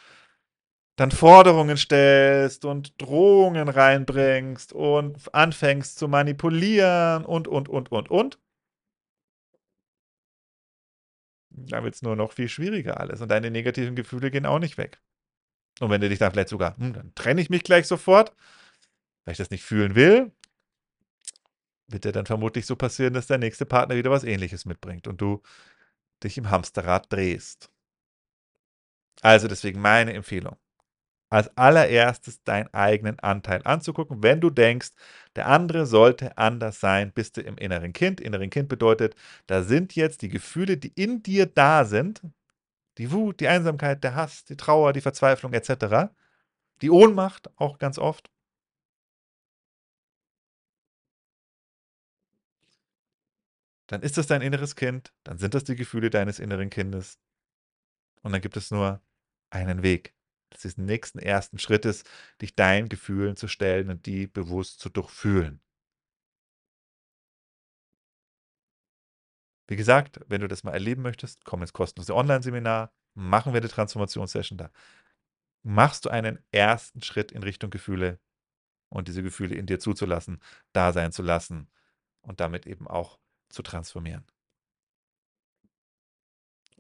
dann 0.96 1.12
Forderungen 1.12 1.78
stellst 1.78 2.66
und 2.66 3.00
Drohungen 3.02 3.68
reinbringst 3.68 4.74
und 4.74 5.34
anfängst 5.34 5.98
zu 5.98 6.08
manipulieren 6.08 7.26
und, 7.26 7.48
und, 7.48 7.70
und, 7.70 7.92
und, 7.92 8.10
und, 8.10 8.40
da 11.54 11.84
wird 11.84 11.96
es 11.96 12.02
nur 12.02 12.16
noch 12.16 12.34
viel 12.34 12.50
schwieriger 12.50 13.00
alles. 13.00 13.22
Und 13.22 13.30
deine 13.30 13.52
negativen 13.52 13.96
Gefühle 13.96 14.32
gehen 14.32 14.46
auch 14.46 14.60
nicht 14.60 14.78
weg. 14.78 15.00
Und 15.80 15.90
wenn 15.90 16.02
du 16.02 16.10
dich 16.10 16.20
dann 16.20 16.32
vielleicht 16.32 16.50
sogar, 16.50 16.78
hm, 16.78 16.94
dann 16.94 17.16
trenne 17.16 17.42
ich 17.42 17.50
mich 17.50 17.64
gleich 17.64 17.88
sofort, 17.88 18.36
weil 19.26 19.34
ich 19.34 19.38
das 19.38 19.50
nicht 19.50 19.64
fühlen 19.64 19.96
will, 19.96 20.32
wird 21.88 22.06
dir 22.06 22.12
dann 22.12 22.26
vermutlich 22.26 22.66
so 22.66 22.76
passieren, 22.76 23.14
dass 23.14 23.28
der 23.28 23.38
nächste 23.38 23.66
Partner 23.66 23.96
wieder 23.96 24.12
was 24.12 24.24
ähnliches 24.24 24.66
mitbringt 24.66 25.08
und 25.08 25.22
du 25.22 25.42
dich 26.24 26.38
im 26.38 26.50
Hamsterrad 26.50 27.12
drehst. 27.12 27.70
Also 29.22 29.48
deswegen 29.48 29.80
meine 29.82 30.14
Empfehlung 30.14 30.58
als 31.34 31.58
allererstes 31.58 32.44
deinen 32.44 32.72
eigenen 32.76 33.20
Anteil 33.20 33.62
anzugucken. 33.64 34.22
Wenn 34.22 34.40
du 34.40 34.52
denkst, 34.52 34.92
der 35.36 35.48
andere 35.48 35.88
sollte 35.88 36.38
anders 36.38 36.80
sein, 36.80 37.12
bist 37.12 37.38
du 37.38 37.42
im 37.42 37.58
inneren 37.58 37.92
Kind. 37.92 38.22
Inneren 38.22 38.52
Kind 38.52 38.70
bedeutet, 38.70 39.16
da 39.48 39.64
sind 39.64 39.96
jetzt 39.96 40.22
die 40.22 40.30
Gefühle, 40.30 40.78
die 40.78 40.94
in 40.94 41.24
dir 41.24 41.48
da 41.48 41.86
sind, 41.86 42.22
die 43.00 43.12
Wut, 43.12 43.40
die 43.40 43.48
Einsamkeit, 43.48 44.04
der 44.04 44.14
Hass, 44.14 44.46
die 44.46 44.58
Trauer, 44.58 44.94
die 44.94 45.02
Verzweiflung 45.02 45.54
etc., 45.54 46.14
die 46.84 46.92
Ohnmacht 46.92 47.50
auch 47.58 47.80
ganz 47.80 47.98
oft. 47.98 48.30
Dann 53.88 54.04
ist 54.04 54.18
das 54.20 54.28
dein 54.28 54.44
inneres 54.44 54.76
Kind, 54.76 55.14
dann 55.24 55.40
sind 55.40 55.56
das 55.56 55.64
die 55.64 55.76
Gefühle 55.76 56.12
deines 56.12 56.38
inneren 56.38 56.70
Kindes. 56.70 57.18
Und 58.22 58.34
dann 58.34 58.42
gibt 58.42 58.56
es 58.56 58.70
nur 58.70 59.02
einen 59.50 59.82
Weg 59.82 60.14
des 60.58 60.78
nächsten 60.78 61.20
ersten 61.20 61.60
Schrittes, 61.60 62.04
dich 62.42 62.56
deinen 62.56 62.90
Gefühlen 62.90 63.36
zu 63.36 63.48
stellen 63.48 63.90
und 63.90 64.06
die 64.06 64.28
bewusst 64.28 64.80
zu 64.80 64.90
durchfühlen. 64.90 65.62
Wie 69.68 69.76
gesagt, 69.76 70.20
wenn 70.28 70.42
du 70.42 70.48
das 70.48 70.64
mal 70.64 70.74
erleben 70.74 71.02
möchtest, 71.02 71.46
komm 71.46 71.62
ins 71.62 71.74
kostenlose 71.74 72.16
Online-Seminar, 72.16 72.92
machen 73.14 73.54
wir 73.54 73.62
eine 73.62 73.70
Transformationssession 73.70 74.58
da. 74.58 74.72
Machst 75.64 76.06
du 76.06 76.10
einen 76.10 76.40
ersten 76.52 77.02
Schritt 77.02 77.32
in 77.32 77.44
Richtung 77.44 77.70
Gefühle 77.70 78.20
und 78.90 79.08
diese 79.08 79.24
Gefühle 79.24 79.56
in 79.56 79.66
dir 79.66 79.80
zuzulassen, 79.80 80.42
da 80.74 80.94
sein 80.94 81.12
zu 81.12 81.24
lassen 81.24 81.70
und 82.22 82.40
damit 82.40 82.68
eben 82.68 82.88
auch 82.88 83.20
zu 83.50 83.64
transformieren. 83.64 84.26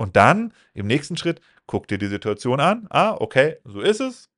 Und 0.03 0.17
dann 0.17 0.53
im 0.73 0.85
nächsten 0.85 1.15
Schritt 1.15 1.39
guck 1.65 1.87
dir 1.87 1.97
die 1.97 2.07
Situation 2.07 2.59
an. 2.59 2.87
Ah, 2.89 3.15
okay, 3.21 3.55
so 3.63 3.79
ist 3.79 4.01
es. 4.01 4.29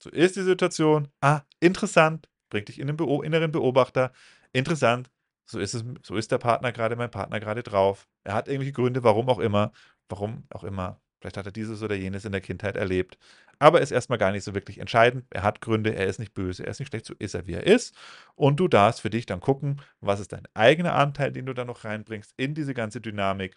So 0.00 0.10
ist 0.10 0.36
die 0.36 0.42
Situation. 0.42 1.08
Ah, 1.20 1.40
interessant. 1.58 2.28
Bringt 2.48 2.68
dich 2.68 2.78
in 2.78 2.86
den 2.86 2.96
Beo 2.96 3.20
inneren 3.22 3.50
Beobachter. 3.50 4.12
Interessant. 4.52 5.10
So 5.44 5.58
ist 5.58 5.74
es, 5.74 5.82
so 6.04 6.14
ist 6.14 6.30
der 6.30 6.38
Partner 6.38 6.70
gerade, 6.70 6.94
mein 6.94 7.10
Partner 7.10 7.40
gerade 7.40 7.64
drauf. 7.64 8.06
Er 8.22 8.34
hat 8.34 8.46
irgendwelche 8.46 8.74
Gründe, 8.74 9.02
warum 9.02 9.28
auch 9.28 9.40
immer. 9.40 9.72
Warum 10.08 10.44
auch 10.50 10.62
immer. 10.62 11.00
Vielleicht 11.18 11.36
hat 11.36 11.46
er 11.46 11.52
dieses 11.52 11.82
oder 11.82 11.96
jenes 11.96 12.24
in 12.24 12.30
der 12.30 12.40
Kindheit 12.40 12.76
erlebt. 12.76 13.18
Aber 13.58 13.80
ist 13.80 13.90
erstmal 13.90 14.18
gar 14.18 14.30
nicht 14.30 14.44
so 14.44 14.54
wirklich 14.54 14.78
entscheidend. 14.78 15.24
Er 15.30 15.42
hat 15.42 15.60
Gründe, 15.60 15.96
er 15.96 16.06
ist 16.06 16.20
nicht 16.20 16.32
böse, 16.32 16.62
er 16.62 16.70
ist 16.70 16.78
nicht 16.78 16.90
schlecht, 16.90 17.06
so 17.06 17.14
ist 17.18 17.34
er, 17.34 17.48
wie 17.48 17.54
er 17.54 17.66
ist. 17.66 17.96
Und 18.36 18.60
du 18.60 18.68
darfst 18.68 19.00
für 19.00 19.10
dich 19.10 19.26
dann 19.26 19.40
gucken, 19.40 19.82
was 20.00 20.20
ist 20.20 20.32
dein 20.32 20.46
eigener 20.54 20.94
Anteil, 20.94 21.32
den 21.32 21.46
du 21.46 21.54
da 21.54 21.64
noch 21.64 21.84
reinbringst 21.84 22.34
in 22.36 22.54
diese 22.54 22.72
ganze 22.72 23.00
Dynamik 23.00 23.56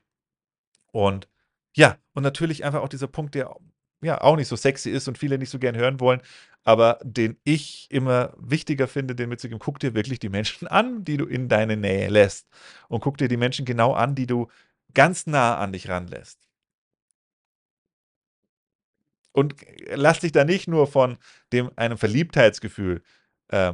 und 0.92 1.28
ja, 1.76 1.98
und 2.14 2.24
natürlich 2.24 2.64
einfach 2.66 2.82
auch 2.82 2.90
dieser 2.90 3.08
Punkt, 3.08 3.36
der 3.36 3.56
ja, 4.02 4.22
auch 4.22 4.36
nicht 4.36 4.48
so 4.48 4.56
sexy 4.56 4.90
ist 4.90 5.08
und 5.08 5.18
viele 5.18 5.38
nicht 5.38 5.50
so 5.50 5.60
gern 5.60 5.76
hören 5.76 6.00
wollen, 6.00 6.22
aber 6.64 7.00
den 7.04 7.38
ich 7.44 7.88
immer 7.90 8.34
wichtiger 8.38 8.88
finde, 8.88 9.16
den 9.16 9.30
mitzugeben. 9.30 9.60
Guck 9.60 9.80
dir 9.80 9.94
wirklich 9.94 10.20
die 10.20 10.30
Menschen 10.30 10.68
an, 10.70 11.04
die 11.04 11.18
du 11.18 11.26
in 11.26 11.50
deine 11.50 11.78
Nähe 11.78 12.10
lässt. 12.10 12.48
Und 12.88 13.02
guck 13.02 13.18
dir 13.18 13.28
die 13.28 13.38
Menschen 13.38 13.66
genau 13.66 13.94
an, 13.94 14.16
die 14.16 14.28
du 14.28 14.48
ganz 14.94 15.28
nah 15.28 15.58
an 15.58 15.74
dich 15.74 15.90
ranlässt. 15.90 16.40
Und 19.32 19.56
lass 19.94 20.20
dich 20.20 20.32
da 20.32 20.44
nicht 20.44 20.68
nur 20.68 20.88
von 20.88 21.18
dem 21.54 21.72
einem 21.76 21.98
Verliebtheitsgefühl 21.98 23.04
äh, 23.50 23.74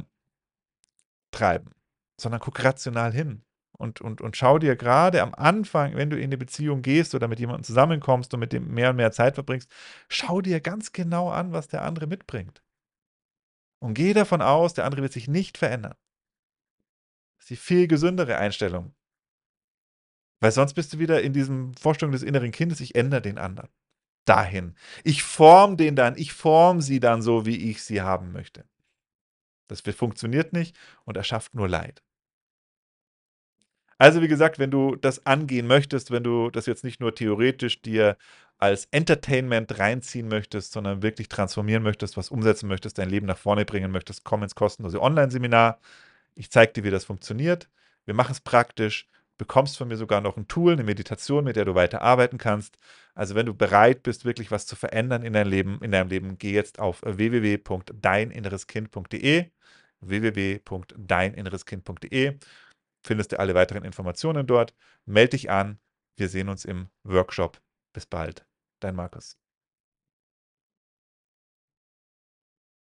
treiben, 1.30 1.70
sondern 2.18 2.40
guck 2.40 2.62
rational 2.62 3.12
hin. 3.12 3.42
Und, 3.78 4.00
und, 4.00 4.20
und 4.22 4.36
schau 4.36 4.58
dir 4.58 4.74
gerade 4.74 5.20
am 5.20 5.34
Anfang, 5.34 5.96
wenn 5.96 6.08
du 6.08 6.16
in 6.16 6.24
eine 6.24 6.38
Beziehung 6.38 6.80
gehst 6.82 7.14
oder 7.14 7.28
mit 7.28 7.38
jemandem 7.38 7.64
zusammenkommst 7.64 8.32
und 8.32 8.40
mit 8.40 8.52
dem 8.52 8.72
mehr 8.72 8.90
und 8.90 8.96
mehr 8.96 9.12
Zeit 9.12 9.34
verbringst, 9.34 9.70
schau 10.08 10.40
dir 10.40 10.60
ganz 10.60 10.92
genau 10.92 11.30
an, 11.30 11.52
was 11.52 11.68
der 11.68 11.82
andere 11.82 12.06
mitbringt. 12.06 12.62
Und 13.78 13.94
geh 13.94 14.14
davon 14.14 14.40
aus, 14.40 14.72
der 14.72 14.86
andere 14.86 15.02
wird 15.02 15.12
sich 15.12 15.28
nicht 15.28 15.58
verändern. 15.58 15.94
Das 17.36 17.44
ist 17.44 17.50
die 17.50 17.56
viel 17.56 17.86
gesündere 17.86 18.38
Einstellung. 18.38 18.94
Weil 20.40 20.52
sonst 20.52 20.74
bist 20.74 20.92
du 20.92 20.98
wieder 20.98 21.22
in 21.22 21.32
diesem 21.32 21.74
Vorstellung 21.74 22.12
des 22.12 22.22
inneren 22.22 22.52
Kindes, 22.52 22.80
ich 22.80 22.94
ändere 22.94 23.22
den 23.22 23.38
anderen. 23.38 23.70
Dahin. 24.24 24.74
Ich 25.04 25.22
form 25.22 25.76
den 25.76 25.96
dann, 25.96 26.16
ich 26.16 26.32
form 26.32 26.80
sie 26.80 26.98
dann 26.98 27.22
so, 27.22 27.46
wie 27.46 27.70
ich 27.70 27.82
sie 27.82 28.02
haben 28.02 28.32
möchte. 28.32 28.64
Das 29.68 29.80
funktioniert 29.80 30.52
nicht 30.52 30.76
und 31.04 31.16
erschafft 31.16 31.54
nur 31.54 31.68
Leid. 31.68 32.02
Also 33.98 34.20
wie 34.20 34.28
gesagt, 34.28 34.58
wenn 34.58 34.70
du 34.70 34.94
das 34.96 35.24
angehen 35.24 35.66
möchtest, 35.66 36.10
wenn 36.10 36.22
du 36.22 36.50
das 36.50 36.66
jetzt 36.66 36.84
nicht 36.84 37.00
nur 37.00 37.14
theoretisch 37.14 37.80
dir 37.80 38.18
als 38.58 38.86
Entertainment 38.90 39.78
reinziehen 39.78 40.28
möchtest, 40.28 40.72
sondern 40.72 41.02
wirklich 41.02 41.28
transformieren 41.28 41.82
möchtest, 41.82 42.16
was 42.16 42.30
umsetzen 42.30 42.68
möchtest, 42.68 42.98
dein 42.98 43.10
Leben 43.10 43.26
nach 43.26 43.38
vorne 43.38 43.64
bringen 43.64 43.90
möchtest, 43.90 44.24
komm 44.24 44.42
ins 44.42 44.54
kostenlose 44.54 45.00
Online-Seminar. 45.00 45.78
Ich 46.34 46.50
zeige 46.50 46.72
dir, 46.74 46.84
wie 46.84 46.90
das 46.90 47.04
funktioniert. 47.04 47.68
Wir 48.04 48.14
machen 48.14 48.32
es 48.32 48.40
praktisch. 48.40 49.08
Bekommst 49.38 49.76
von 49.76 49.88
mir 49.88 49.96
sogar 49.98 50.22
noch 50.22 50.36
ein 50.38 50.48
Tool, 50.48 50.72
eine 50.72 50.82
Meditation, 50.84 51.44
mit 51.44 51.56
der 51.56 51.66
du 51.66 51.74
weiter 51.74 52.00
arbeiten 52.02 52.38
kannst. 52.38 52.78
Also 53.14 53.34
wenn 53.34 53.44
du 53.46 53.54
bereit 53.54 54.02
bist, 54.02 54.24
wirklich 54.24 54.50
was 54.50 54.66
zu 54.66 54.76
verändern 54.76 55.22
in 55.22 55.34
deinem 55.34 55.50
Leben, 55.50 55.78
in 55.82 55.92
deinem 55.92 56.08
Leben, 56.08 56.38
geh 56.38 56.52
jetzt 56.52 56.78
auf 56.78 57.02
www.deininnereskind.de 57.02 59.50
www.deininnereskind.de 60.00 62.38
findest 63.06 63.32
du 63.32 63.38
alle 63.38 63.54
weiteren 63.54 63.84
Informationen 63.84 64.46
dort. 64.46 64.74
Melde 65.04 65.30
dich 65.30 65.50
an. 65.50 65.78
Wir 66.16 66.28
sehen 66.28 66.48
uns 66.48 66.64
im 66.64 66.88
Workshop. 67.04 67.60
Bis 67.92 68.06
bald. 68.06 68.46
Dein 68.80 68.94
Markus. 68.94 69.38